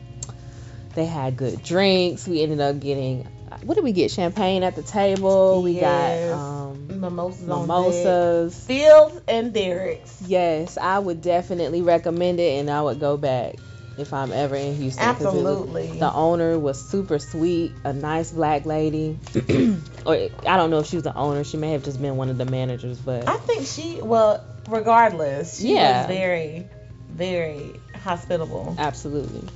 They 0.96 1.06
had 1.06 1.38
good 1.38 1.62
drinks. 1.64 2.28
We 2.28 2.42
ended 2.42 2.60
up 2.60 2.80
getting 2.80 3.28
what 3.64 3.76
did 3.76 3.84
we 3.84 3.92
get? 3.92 4.12
Champagne 4.12 4.64
at 4.64 4.76
the 4.76 4.84
table. 4.84 5.62
We 5.62 5.74
yes. 5.74 6.30
got 6.30 6.38
um, 6.38 7.02
mimosas. 7.02 7.48
Mimosas. 7.48 8.66
Fields 8.66 9.22
and 9.28 9.54
Derek's. 9.54 10.22
Yes, 10.26 10.78
I 10.78 11.00
would 11.00 11.22
definitely 11.22 11.82
recommend 11.82 12.40
it, 12.40 12.60
and 12.60 12.70
I 12.70 12.82
would 12.82 13.00
go 13.00 13.18
back 13.18 13.56
if 13.98 14.14
I'm 14.14 14.32
ever 14.32 14.56
in 14.56 14.76
Houston. 14.76 15.04
Absolutely. 15.04 15.90
Was, 15.90 16.00
the 16.00 16.14
owner 16.14 16.58
was 16.58 16.80
super 16.80 17.20
sweet, 17.20 17.74
a 17.84 17.94
nice 17.94 18.32
black 18.32 18.66
lady. 18.66 19.20
or 20.06 20.16
I 20.16 20.58
don't 20.58 20.70
know 20.70 20.80
if 20.80 20.88
she 20.88 20.96
was 20.96 21.04
the 21.04 21.16
owner. 21.16 21.44
She 21.44 21.58
may 21.58 21.72
have 21.74 21.84
just 21.84 22.02
been 22.02 22.18
one 22.18 22.30
of 22.30 22.38
the 22.38 22.46
managers, 22.46 22.98
but 22.98 23.28
I 23.28 23.38
think 23.38 23.68
she. 23.68 24.02
Well, 24.02 24.44
regardless, 24.68 25.60
she 25.60 25.76
yeah. 25.76 26.08
was 26.08 26.16
very, 26.16 26.68
very 27.10 27.80
hospitable. 28.04 28.76
Absolutely. 28.78 29.48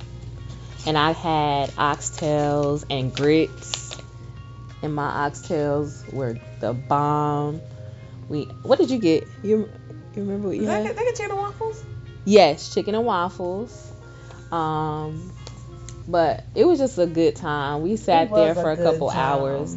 And 0.86 0.98
I 0.98 1.12
had 1.12 1.70
oxtails 1.70 2.84
and 2.90 3.14
grits 3.14 3.83
and 4.84 4.94
my 4.94 5.28
oxtails 5.28 6.12
were 6.12 6.38
the 6.60 6.74
bomb. 6.74 7.60
We 8.28 8.44
what 8.62 8.78
did 8.78 8.90
you 8.90 8.98
get? 8.98 9.26
You 9.42 9.70
you 10.14 10.22
remember 10.22 10.48
what 10.48 10.56
you 10.56 10.66
had? 10.66 10.86
They 10.86 10.94
get 10.94 11.16
chicken 11.16 11.32
and 11.32 11.40
waffles. 11.40 11.82
Yes, 12.24 12.72
chicken 12.72 12.94
and 12.94 13.04
waffles. 13.04 13.92
Um, 14.52 15.32
but 16.06 16.44
it 16.54 16.66
was 16.66 16.78
just 16.78 16.98
a 16.98 17.06
good 17.06 17.34
time. 17.34 17.82
We 17.82 17.96
sat 17.96 18.32
there 18.32 18.54
for 18.54 18.70
a, 18.70 18.74
a 18.74 18.76
couple 18.76 19.10
time. 19.10 19.18
hours. 19.18 19.76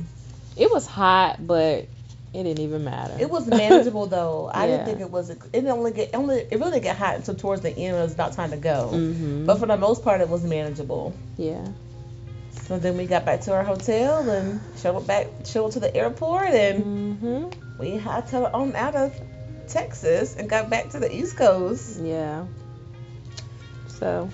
It 0.55 0.71
was 0.71 0.85
hot, 0.85 1.45
but 1.45 1.87
it 2.33 2.43
didn't 2.43 2.59
even 2.59 2.83
matter. 2.83 3.17
It 3.19 3.29
was 3.29 3.47
manageable 3.47 4.05
though. 4.07 4.51
I 4.53 4.65
yeah. 4.65 4.71
didn't 4.71 4.85
think 4.85 4.99
it 5.01 5.11
was. 5.11 5.29
It 5.29 5.51
didn't 5.51 5.69
only 5.69 5.91
get 5.91 6.13
only. 6.13 6.39
It 6.39 6.59
really 6.59 6.71
didn't 6.71 6.83
get 6.83 6.97
hot 6.97 7.15
until 7.15 7.35
towards 7.35 7.61
the 7.61 7.69
end. 7.69 7.95
It 7.95 8.01
was 8.01 8.13
about 8.13 8.33
time 8.33 8.51
to 8.51 8.57
go. 8.57 8.91
Mm-hmm. 8.93 9.45
But 9.45 9.59
for 9.59 9.65
the 9.65 9.77
most 9.77 10.03
part, 10.03 10.21
it 10.21 10.29
was 10.29 10.43
manageable. 10.43 11.13
Yeah. 11.37 11.65
So 12.67 12.77
then 12.77 12.97
we 12.97 13.05
got 13.05 13.23
back 13.23 13.39
to 13.41 13.53
our 13.53 13.63
hotel 13.63 14.29
and 14.29 14.59
shuttled 14.77 15.07
back, 15.07 15.27
shuttled 15.45 15.71
to 15.73 15.79
the 15.79 15.95
airport, 15.95 16.49
and 16.49 16.83
mm-hmm. 16.83 17.79
we 17.79 17.97
hightailed 17.97 18.53
on 18.53 18.75
out 18.75 18.93
of 18.93 19.17
Texas 19.69 20.35
and 20.35 20.49
got 20.49 20.69
back 20.69 20.89
to 20.89 20.99
the 20.99 21.13
East 21.13 21.37
Coast. 21.37 22.01
Yeah. 22.01 22.45
So, 23.87 24.29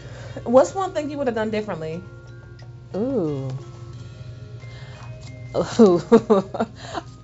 what's 0.46 0.74
one 0.74 0.94
thing 0.94 1.12
you 1.12 1.20
would 1.20 1.28
have 1.28 1.36
done 1.36 1.52
differently? 1.52 2.02
Ooh. 2.96 3.52
Ooh. 5.56 6.02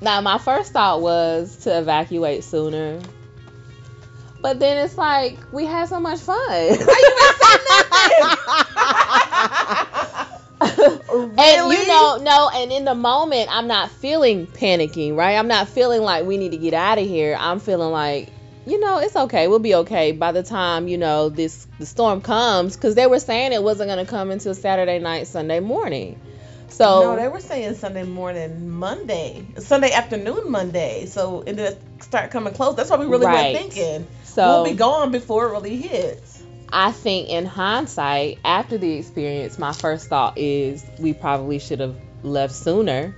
now, 0.01 0.21
my 0.21 0.37
first 0.37 0.73
thought 0.73 1.01
was 1.01 1.57
to 1.63 1.79
evacuate 1.79 2.43
sooner. 2.43 2.99
But 4.41 4.59
then 4.59 4.77
it's 4.85 4.95
like 4.95 5.39
we 5.51 5.65
had 5.65 5.89
so 5.89 5.99
much 5.99 6.19
fun. 6.19 6.77
really? 11.11 11.37
and 11.37 11.71
you 11.73 11.87
know, 11.87 12.19
no, 12.21 12.49
and 12.53 12.71
in 12.71 12.85
the 12.85 12.95
moment, 12.95 13.49
I'm 13.51 13.67
not 13.67 13.91
feeling 13.91 14.47
panicking, 14.47 15.15
right? 15.15 15.35
I'm 15.35 15.47
not 15.47 15.69
feeling 15.69 16.01
like 16.01 16.25
we 16.25 16.37
need 16.37 16.51
to 16.51 16.57
get 16.57 16.73
out 16.73 16.97
of 16.97 17.07
here. 17.07 17.35
I'm 17.39 17.59
feeling 17.59 17.91
like, 17.91 18.29
you 18.65 18.79
know, 18.79 18.99
it's 18.99 19.15
okay. 19.15 19.47
We'll 19.47 19.59
be 19.59 19.75
okay 19.75 20.11
by 20.11 20.31
the 20.31 20.43
time 20.43 20.87
you 20.87 20.97
know 20.97 21.29
this 21.29 21.67
the 21.79 21.85
storm 21.85 22.21
comes, 22.21 22.75
because 22.75 22.95
they 22.95 23.07
were 23.07 23.19
saying 23.19 23.53
it 23.53 23.63
wasn't 23.63 23.89
gonna 23.89 24.05
come 24.05 24.31
until 24.31 24.53
Saturday 24.53 24.99
night, 24.99 25.27
Sunday 25.27 25.59
morning. 25.59 26.19
So 26.69 27.01
no, 27.01 27.15
they 27.15 27.27
were 27.27 27.39
saying 27.39 27.75
Sunday 27.75 28.03
morning, 28.03 28.69
Monday, 28.69 29.43
Sunday 29.57 29.91
afternoon, 29.91 30.51
Monday. 30.51 31.07
So 31.07 31.41
it 31.41 31.81
start 32.01 32.31
coming 32.31 32.53
close. 32.53 32.75
That's 32.75 32.89
what 32.89 32.99
we 32.99 33.05
really 33.05 33.25
right. 33.25 33.53
were 33.53 33.59
thinking. 33.59 34.07
So 34.23 34.61
we'll 34.61 34.71
be 34.71 34.77
gone 34.77 35.11
before 35.11 35.47
it 35.47 35.51
really 35.51 35.77
hits. 35.77 36.28
I 36.71 36.91
think 36.91 37.29
in 37.29 37.45
hindsight, 37.45 38.39
after 38.45 38.77
the 38.77 38.93
experience, 38.93 39.57
my 39.57 39.73
first 39.73 40.07
thought 40.07 40.37
is 40.37 40.85
we 40.99 41.13
probably 41.13 41.59
should 41.59 41.79
have 41.79 41.95
left 42.23 42.53
sooner. 42.53 43.13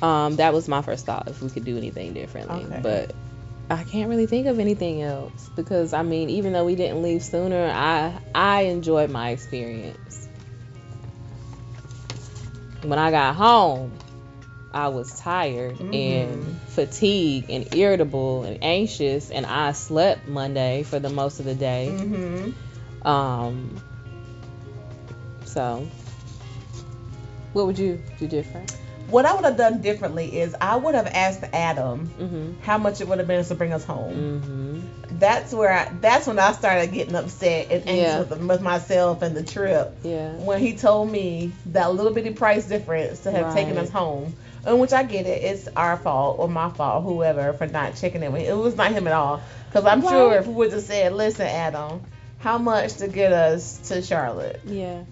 Um, 0.00 0.36
that 0.36 0.52
was 0.52 0.68
my 0.68 0.82
first 0.82 1.06
thought 1.06 1.28
if 1.28 1.40
we 1.40 1.50
could 1.50 1.64
do 1.64 1.76
anything 1.76 2.12
differently. 2.12 2.64
Okay. 2.64 2.80
But 2.82 3.14
I 3.70 3.84
can't 3.84 4.10
really 4.10 4.26
think 4.26 4.46
of 4.48 4.58
anything 4.58 5.02
else 5.02 5.48
because 5.54 5.92
I 5.92 6.02
mean, 6.02 6.28
even 6.30 6.52
though 6.52 6.64
we 6.64 6.74
didn't 6.74 7.02
leave 7.02 7.22
sooner, 7.22 7.66
I 7.66 8.18
I 8.34 8.62
enjoyed 8.62 9.10
my 9.10 9.30
experience. 9.30 10.28
When 12.82 12.98
I 12.98 13.12
got 13.12 13.36
home, 13.36 13.92
I 14.74 14.88
was 14.88 15.18
tired 15.18 15.76
mm-hmm. 15.76 15.94
and 15.94 16.60
fatigued 16.68 17.50
and 17.50 17.74
irritable 17.74 18.44
and 18.44 18.58
anxious, 18.62 19.30
and 19.30 19.44
I 19.46 19.72
slept 19.72 20.26
Monday 20.26 20.82
for 20.82 20.98
the 20.98 21.10
most 21.10 21.40
of 21.40 21.44
the 21.44 21.54
day. 21.54 21.88
Mm-hmm. 21.92 23.06
Um, 23.06 23.80
so, 25.44 25.86
what 27.52 27.66
would 27.66 27.78
you 27.78 28.00
do 28.18 28.26
different? 28.26 28.74
What 29.08 29.26
I 29.26 29.34
would 29.34 29.44
have 29.44 29.58
done 29.58 29.82
differently 29.82 30.38
is 30.40 30.54
I 30.58 30.76
would 30.76 30.94
have 30.94 31.06
asked 31.06 31.42
Adam 31.52 32.08
Mhm. 32.18 32.60
how 32.62 32.78
much 32.78 33.02
it 33.02 33.08
would 33.08 33.18
have 33.18 33.26
been 33.26 33.44
to 33.44 33.54
bring 33.54 33.72
us 33.74 33.84
home. 33.84 34.82
Mhm. 35.12 35.18
That's 35.18 35.52
where 35.52 35.70
I, 35.70 35.88
that's 36.00 36.26
when 36.26 36.38
I 36.38 36.52
started 36.52 36.92
getting 36.92 37.14
upset 37.14 37.66
and 37.70 37.82
angry 37.86 38.04
Yeah. 38.04 38.20
with, 38.20 38.40
with 38.40 38.62
myself 38.62 39.20
and 39.20 39.36
the 39.36 39.42
trip. 39.42 39.94
Yeah. 40.02 40.32
when 40.36 40.60
he 40.60 40.74
told 40.76 41.10
me 41.10 41.52
that 41.66 41.92
little 41.94 42.12
bitty 42.12 42.30
price 42.30 42.64
difference 42.64 43.20
to 43.24 43.30
have 43.30 43.52
taken 43.52 43.76
us 43.76 43.90
home. 43.90 44.34
In 44.66 44.78
which 44.78 44.92
I 44.92 45.02
get 45.02 45.26
it, 45.26 45.42
it's 45.42 45.68
our 45.74 45.96
fault 45.96 46.38
or 46.38 46.48
my 46.48 46.70
fault, 46.70 47.02
whoever, 47.02 47.52
for 47.52 47.66
not 47.66 47.96
checking 47.96 48.22
it. 48.22 48.32
It 48.32 48.56
was 48.56 48.76
not 48.76 48.92
him 48.92 49.08
at 49.08 49.12
all. 49.12 49.42
Because 49.68 49.84
I'm 49.84 50.02
sure 50.02 50.34
if 50.34 50.46
we 50.46 50.54
would 50.54 50.72
have 50.72 50.82
said, 50.82 51.12
listen, 51.12 51.46
Adam, 51.46 52.02
how 52.38 52.58
much 52.58 52.94
to 52.94 53.08
get 53.08 53.32
us 53.32 53.78
to 53.88 54.02
Charlotte? 54.02 54.60
Yeah. 54.64 55.02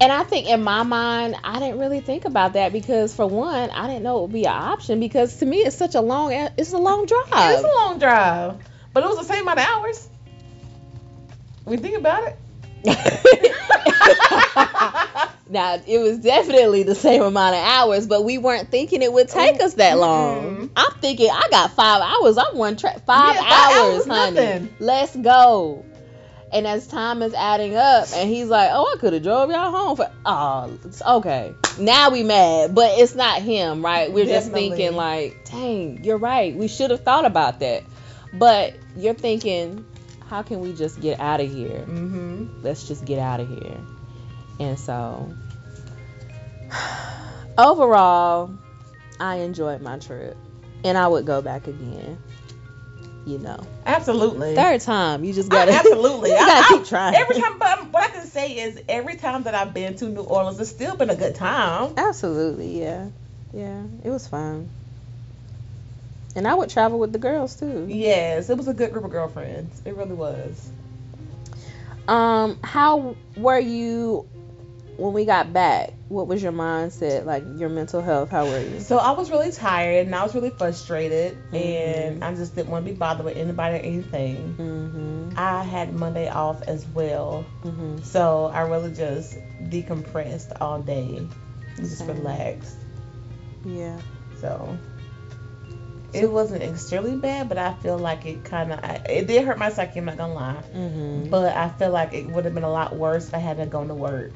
And 0.00 0.12
I 0.12 0.24
think 0.24 0.48
in 0.48 0.62
my 0.62 0.82
mind, 0.82 1.36
I 1.42 1.58
didn't 1.58 1.78
really 1.78 2.00
think 2.00 2.26
about 2.26 2.52
that 2.52 2.72
because 2.72 3.14
for 3.14 3.26
one, 3.26 3.70
I 3.70 3.86
didn't 3.86 4.02
know 4.02 4.18
it 4.18 4.22
would 4.22 4.32
be 4.32 4.44
an 4.44 4.52
option 4.52 5.00
because 5.00 5.36
to 5.38 5.46
me 5.46 5.58
it's 5.58 5.76
such 5.76 5.94
a 5.94 6.02
long 6.02 6.32
it's 6.32 6.72
a 6.72 6.78
long 6.78 7.06
drive. 7.06 7.28
It's 7.30 7.64
a 7.64 7.66
long 7.66 7.98
drive, 7.98 8.56
but 8.92 9.04
it 9.04 9.06
was 9.06 9.16
the 9.16 9.24
same 9.24 9.42
amount 9.42 9.58
of 9.58 9.66
hours. 9.66 10.08
We 11.64 11.78
think 11.78 11.96
about 11.96 12.24
it. 12.24 12.36
now 15.48 15.78
it 15.86 15.98
was 15.98 16.18
definitely 16.18 16.82
the 16.82 16.94
same 16.94 17.22
amount 17.22 17.54
of 17.54 17.62
hours, 17.62 18.06
but 18.06 18.24
we 18.24 18.38
weren't 18.38 18.70
thinking 18.70 19.02
it 19.02 19.12
would 19.12 19.28
take 19.28 19.60
us 19.62 19.74
that 19.74 19.98
long. 19.98 20.42
Mm-mm. 20.56 20.70
I'm 20.76 20.92
thinking 21.00 21.30
I 21.30 21.48
got 21.50 21.72
five 21.72 22.02
hours. 22.02 22.36
I'm 22.38 22.56
one 22.56 22.76
track 22.76 23.04
five 23.06 23.34
Yeah, 23.36 23.42
five 23.42 23.76
hours, 23.76 23.94
hours, 23.94 24.06
honey. 24.06 24.34
nothing. 24.34 24.74
Let's 24.80 25.16
go. 25.16 25.84
And 26.52 26.66
as 26.66 26.86
time 26.86 27.22
is 27.22 27.34
adding 27.34 27.76
up, 27.76 28.06
and 28.14 28.30
he's 28.30 28.46
like, 28.48 28.70
"Oh, 28.72 28.92
I 28.94 29.00
could 29.00 29.12
have 29.12 29.22
drove 29.22 29.50
y'all 29.50 29.70
home 29.70 29.96
for 29.96 30.10
oh, 30.24 30.78
it's 30.84 31.02
okay." 31.02 31.54
Now 31.78 32.10
we 32.10 32.22
mad, 32.22 32.74
but 32.74 32.98
it's 32.98 33.14
not 33.14 33.42
him, 33.42 33.84
right? 33.84 34.12
We're 34.12 34.26
just 34.26 34.52
thinking 34.52 34.94
like, 34.94 35.44
"Dang, 35.44 36.04
you're 36.04 36.18
right. 36.18 36.54
We 36.54 36.68
should 36.68 36.90
have 36.90 37.02
thought 37.02 37.24
about 37.24 37.60
that." 37.60 37.82
But 38.32 38.74
you're 38.96 39.14
thinking, 39.14 39.84
"How 40.28 40.42
can 40.42 40.60
we 40.60 40.72
just 40.72 41.00
get 41.00 41.18
out 41.20 41.40
of 41.40 41.52
here?" 41.52 41.80
mm-hmm. 41.80 42.62
let's 42.62 42.86
just 42.86 43.04
get 43.04 43.18
out 43.18 43.40
of 43.40 43.48
here. 43.48 43.78
And 44.58 44.78
so, 44.78 45.30
overall, 47.58 48.50
I 49.20 49.36
enjoyed 49.36 49.80
my 49.82 49.98
trip, 49.98 50.36
and 50.84 50.96
I 50.96 51.06
would 51.08 51.26
go 51.26 51.42
back 51.42 51.66
again. 51.66 52.18
You 53.26 53.38
know, 53.38 53.58
Absolutely. 53.84 54.54
third 54.54 54.80
time, 54.82 55.24
you 55.24 55.32
just 55.34 55.50
gotta 55.50 55.72
absolutely. 55.72 56.30
you 56.30 56.36
I- 56.36 56.38
gotta 56.46 56.64
I- 56.74 56.78
keep 56.78 56.86
trying. 56.86 57.14
Every 57.16 57.40
time, 57.40 57.58
but 57.58 57.92
what 57.92 58.04
I 58.04 58.08
can 58.08 58.24
say 58.26 58.52
is, 58.52 58.80
every 58.88 59.16
time 59.16 59.42
that 59.44 59.54
I've 59.54 59.74
been 59.74 59.96
to 59.96 60.08
New 60.08 60.20
Orleans, 60.22 60.60
it's 60.60 60.70
still 60.70 60.96
been 60.96 61.10
a 61.10 61.16
good 61.16 61.34
time. 61.34 61.94
Absolutely, 61.96 62.80
yeah, 62.80 63.08
yeah, 63.52 63.82
it 64.04 64.10
was 64.10 64.28
fun. 64.28 64.70
And 66.36 66.46
I 66.46 66.54
would 66.54 66.70
travel 66.70 66.98
with 67.00 67.12
the 67.12 67.18
girls 67.18 67.56
too. 67.56 67.86
Yes, 67.88 68.48
it 68.48 68.56
was 68.56 68.68
a 68.68 68.74
good 68.74 68.92
group 68.92 69.04
of 69.04 69.10
girlfriends. 69.10 69.82
It 69.84 69.96
really 69.96 70.14
was. 70.14 70.70
Um, 72.06 72.58
how 72.62 73.16
were 73.36 73.58
you 73.58 74.28
when 74.96 75.12
we 75.12 75.24
got 75.24 75.52
back? 75.52 75.92
What 76.08 76.28
was 76.28 76.42
your 76.42 76.52
mindset? 76.52 77.24
Like 77.24 77.44
your 77.56 77.68
mental 77.68 78.00
health? 78.00 78.30
How 78.30 78.46
were 78.46 78.60
you? 78.60 78.80
So 78.80 78.98
I 78.98 79.12
was 79.12 79.30
really 79.30 79.50
tired 79.52 80.06
and 80.06 80.14
I 80.14 80.22
was 80.22 80.34
really 80.34 80.50
frustrated, 80.50 81.36
Mhm. 81.52 81.60
and 81.60 82.24
I 82.24 82.34
just 82.34 82.54
didn't 82.54 82.70
want 82.70 82.86
to 82.86 82.92
be 82.92 82.96
bothered 82.96 83.24
with 83.24 83.36
anybody 83.36 83.76
or 83.76 83.80
anything. 83.80 84.54
Mhm. 84.58 85.38
I 85.38 85.62
had 85.64 85.92
Monday 85.94 86.28
off 86.28 86.62
as 86.62 86.86
well, 86.94 87.44
Mhm. 87.64 88.04
so 88.04 88.50
I 88.52 88.62
really 88.62 88.92
just 88.92 89.36
decompressed 89.64 90.60
all 90.60 90.80
day, 90.80 91.26
just 91.76 91.98
Same. 91.98 92.08
relaxed. 92.08 92.76
Yeah. 93.64 93.96
So 94.40 94.76
it 96.12 96.30
wasn't 96.30 96.62
extremely 96.62 97.16
bad, 97.16 97.48
but 97.48 97.58
I 97.58 97.74
feel 97.74 97.98
like 97.98 98.24
it 98.24 98.44
kind 98.44 98.72
of 98.72 98.78
it 99.10 99.26
did 99.26 99.44
hurt 99.44 99.58
my 99.58 99.70
psyche. 99.70 99.98
I'm 99.98 100.04
not 100.06 100.16
gonna 100.16 100.34
lie, 100.34 100.62
Mhm. 100.74 101.30
but 101.30 101.54
I 101.54 101.68
feel 101.70 101.90
like 101.90 102.14
it 102.14 102.30
would 102.30 102.44
have 102.44 102.54
been 102.54 102.62
a 102.64 102.70
lot 102.70 102.96
worse 102.96 103.26
if 103.28 103.34
I 103.34 103.38
hadn't 103.38 103.70
gone 103.70 103.88
to 103.88 103.94
work. 103.94 104.32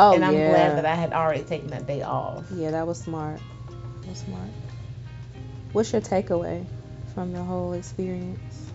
Oh 0.00 0.14
and 0.14 0.24
I'm 0.24 0.32
yeah. 0.32 0.48
glad 0.48 0.78
that 0.78 0.86
I 0.86 0.94
had 0.94 1.12
already 1.12 1.42
taken 1.42 1.70
that 1.70 1.88
day 1.88 2.02
off. 2.02 2.44
Yeah, 2.52 2.70
that 2.70 2.86
was 2.86 2.98
smart. 2.98 3.40
That 4.02 4.08
was 4.08 4.18
smart. 4.18 4.48
What's 5.72 5.92
your 5.92 6.00
takeaway 6.00 6.64
from 7.14 7.32
the 7.32 7.42
whole 7.42 7.72
experience? 7.72 8.70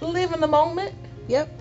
Live 0.00 0.32
in 0.32 0.40
the 0.40 0.46
moment. 0.46 0.94
Yep. 1.26 1.60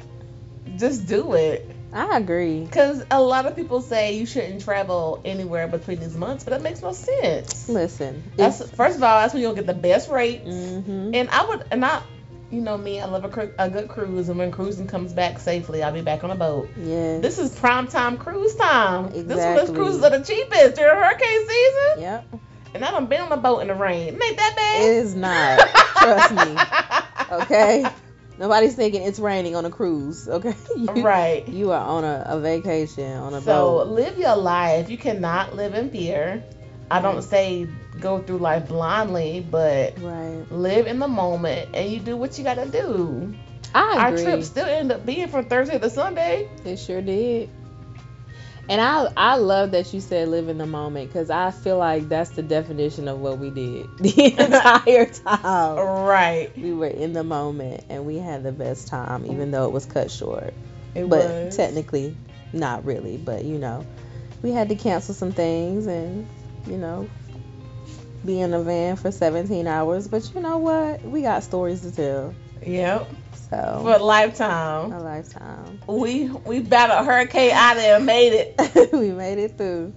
Just 0.77 1.05
do 1.05 1.33
it. 1.33 1.75
I 1.91 2.17
agree. 2.17 2.63
Because 2.63 3.03
a 3.11 3.21
lot 3.21 3.45
of 3.45 3.57
people 3.57 3.81
say 3.81 4.17
you 4.17 4.25
shouldn't 4.25 4.61
travel 4.61 5.21
anywhere 5.25 5.67
between 5.67 5.99
these 5.99 6.15
months, 6.15 6.45
but 6.45 6.51
that 6.51 6.61
makes 6.61 6.81
no 6.81 6.93
sense. 6.93 7.67
Listen. 7.67 8.23
That's 8.37 8.61
first 8.71 8.95
of 8.95 9.03
all, 9.03 9.19
that's 9.19 9.33
when 9.33 9.41
you'll 9.41 9.53
get 9.53 9.67
the 9.67 9.73
best 9.73 10.09
rates. 10.09 10.45
hmm 10.45 11.11
And 11.13 11.29
I 11.29 11.45
would, 11.45 11.65
and 11.71 11.83
I, 11.83 12.01
you 12.51 12.61
know 12.61 12.77
me, 12.77 12.99
I 13.01 13.05
love 13.05 13.25
a, 13.25 13.29
cru- 13.29 13.53
a 13.57 13.69
good 13.69 13.87
cruise, 13.89 14.29
and 14.29 14.37
when 14.37 14.51
cruising 14.51 14.87
comes 14.87 15.13
back 15.13 15.39
safely, 15.39 15.83
I'll 15.83 15.93
be 15.93 16.01
back 16.01 16.23
on 16.23 16.31
a 16.31 16.35
boat. 16.35 16.69
Yeah. 16.77 17.19
This 17.19 17.39
is 17.39 17.53
prime 17.57 17.87
time 17.87 18.17
cruise 18.17 18.55
time. 18.55 19.05
Exactly. 19.07 19.23
This 19.23 19.37
is 19.37 19.45
when 19.45 19.51
Exactly. 19.53 19.67
those 19.67 19.75
cruises 19.75 20.03
are 20.03 20.17
the 20.17 20.23
cheapest 20.23 20.75
during 20.75 20.95
hurricane 20.95 21.47
season. 21.47 22.01
Yep. 22.01 22.35
And 22.75 22.85
I 22.85 22.91
done 22.91 23.07
been 23.07 23.21
on 23.21 23.31
a 23.31 23.37
boat 23.37 23.59
in 23.59 23.67
the 23.67 23.73
rain. 23.75 24.15
It 24.15 24.21
ain't 24.23 24.37
that 24.37 24.53
bad. 24.55 24.81
It 24.81 24.89
is 24.89 25.15
not. 25.15 25.59
Trust 25.97 26.33
me. 27.29 27.41
Okay. 27.43 27.85
Nobody's 28.37 28.75
thinking 28.75 29.01
it's 29.01 29.19
raining 29.19 29.55
on 29.55 29.65
a 29.65 29.69
cruise. 29.69 30.27
Okay. 30.29 30.53
You, 30.77 31.03
Right. 31.03 31.47
You 31.47 31.71
are 31.71 31.81
on 31.81 32.03
a, 32.03 32.23
a 32.27 32.39
vacation 32.39 33.11
on 33.17 33.33
a 33.33 33.41
So 33.41 33.45
boat. 33.45 33.85
So 33.85 33.91
live 33.91 34.17
your 34.17 34.35
life. 34.35 34.89
You 34.89 34.97
cannot 34.97 35.55
live 35.55 35.73
in 35.73 35.89
fear. 35.89 36.43
I 36.91 37.01
don't 37.01 37.23
say 37.23 37.67
go 37.99 38.19
through 38.19 38.37
life 38.39 38.67
blindly, 38.67 39.45
but 39.49 39.97
Right. 39.99 40.45
live 40.51 40.87
in 40.87 40.99
the 40.99 41.07
moment 41.07 41.69
and 41.73 41.89
you 41.89 41.99
do 41.99 42.15
what 42.17 42.37
you 42.37 42.43
gotta 42.43 42.65
do. 42.67 43.33
I 43.73 43.95
Our 43.97 44.11
trip 44.17 44.43
still 44.43 44.65
ended 44.65 44.97
up 44.97 45.05
being 45.05 45.27
from 45.27 45.45
Thursday 45.45 45.77
to 45.79 45.89
Sunday. 45.89 46.47
It 46.65 46.77
sure 46.77 47.01
did. 47.01 47.49
And 48.69 48.81
I 48.81 49.07
I 49.15 49.35
love 49.37 49.71
that 49.71 49.93
you 49.93 50.01
said 50.01 50.27
live 50.27 50.49
in 50.49 50.57
the 50.57 50.65
moment 50.65 51.09
because 51.09 51.29
I 51.29 51.51
feel 51.51 51.77
like 51.77 52.09
that's 52.09 52.31
the 52.31 52.41
definition 52.43 53.07
of 53.07 53.19
what 53.19 53.37
we 53.37 53.49
did 53.49 53.87
the 53.99 54.35
entire 54.37 55.05
time. 55.05 55.87
Right. 55.87 56.51
We 56.57 56.73
were 56.73 56.87
in 56.87 57.13
the 57.13 57.23
moment 57.23 57.85
and 57.89 58.05
we 58.05 58.17
had 58.17 58.43
the 58.43 58.51
best 58.51 58.87
time, 58.87 59.25
even 59.25 59.51
though 59.51 59.65
it 59.65 59.71
was 59.71 59.85
cut 59.85 60.11
short. 60.11 60.53
It 60.95 61.09
but 61.09 61.25
was. 61.27 61.55
technically, 61.55 62.17
not 62.51 62.83
really. 62.85 63.17
But 63.17 63.45
you 63.45 63.57
know, 63.57 63.85
we 64.41 64.51
had 64.51 64.69
to 64.69 64.75
cancel 64.75 65.13
some 65.13 65.31
things 65.31 65.87
and 65.87 66.27
you 66.65 66.77
know, 66.77 67.09
be 68.25 68.41
in 68.41 68.53
a 68.53 68.61
van 68.61 68.95
for 68.95 69.11
17 69.11 69.67
hours. 69.67 70.07
But 70.07 70.33
you 70.33 70.41
know 70.41 70.57
what? 70.57 71.03
We 71.03 71.21
got 71.21 71.43
stories 71.43 71.81
to 71.81 71.91
tell. 71.91 72.33
Yep. 72.65 73.07
So 73.49 73.79
For 73.83 73.93
a 73.93 74.03
lifetime. 74.03 74.91
a 74.91 74.99
lifetime. 75.01 75.79
We 75.87 76.27
we 76.27 76.59
battled 76.59 77.05
Hurricane 77.05 77.51
Ida 77.53 77.95
and 77.95 78.05
made 78.05 78.33
it. 78.33 78.91
we 78.93 79.11
made 79.11 79.37
it 79.37 79.57
through. 79.57 79.93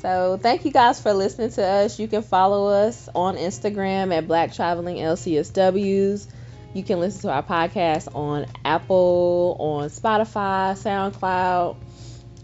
So 0.00 0.38
thank 0.40 0.64
you 0.64 0.70
guys 0.70 1.00
for 1.00 1.12
listening 1.12 1.50
to 1.52 1.64
us. 1.64 1.98
You 1.98 2.08
can 2.08 2.22
follow 2.22 2.68
us 2.68 3.08
on 3.14 3.36
Instagram 3.36 4.14
at 4.14 4.26
Black 4.26 4.52
Traveling 4.52 4.96
LCSWs. 4.96 6.26
You 6.74 6.82
can 6.82 7.00
listen 7.00 7.22
to 7.22 7.30
our 7.30 7.42
podcast 7.42 8.14
on 8.14 8.46
Apple, 8.64 9.56
on 9.58 9.88
Spotify, 9.88 10.72
SoundCloud. 10.76 11.76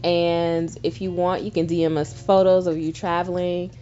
And 0.04 0.74
if 0.82 1.00
you 1.02 1.10
want, 1.10 1.42
you 1.42 1.50
can 1.50 1.66
DM 1.66 1.98
us 1.98 2.12
photos 2.12 2.66
of 2.66 2.78
you 2.78 2.92
traveling. 2.92 3.72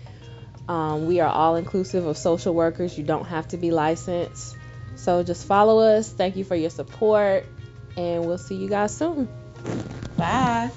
Um, 0.69 1.07
we 1.07 1.21
are 1.21 1.29
all 1.29 1.57
inclusive 1.57 2.07
of 2.07 2.19
social 2.19 2.55
workers. 2.55 2.97
You 2.97 3.05
don't 3.05 3.25
have 3.25 3.49
to 3.49 3.57
be 3.57 3.71
licensed. 3.71 4.57
So 4.97 5.23
just 5.23 5.47
follow 5.47 5.79
us. 5.79 6.13
Thank 6.13 6.37
you 6.37 6.45
for 6.45 6.55
your 6.55 6.71
support. 6.71 7.47
And 7.97 8.27
we'll 8.27 8.39
see 8.39 8.57
you 8.57 8.69
guys 8.69 8.97
soon. 8.97 9.29
Bye. 10.17 10.71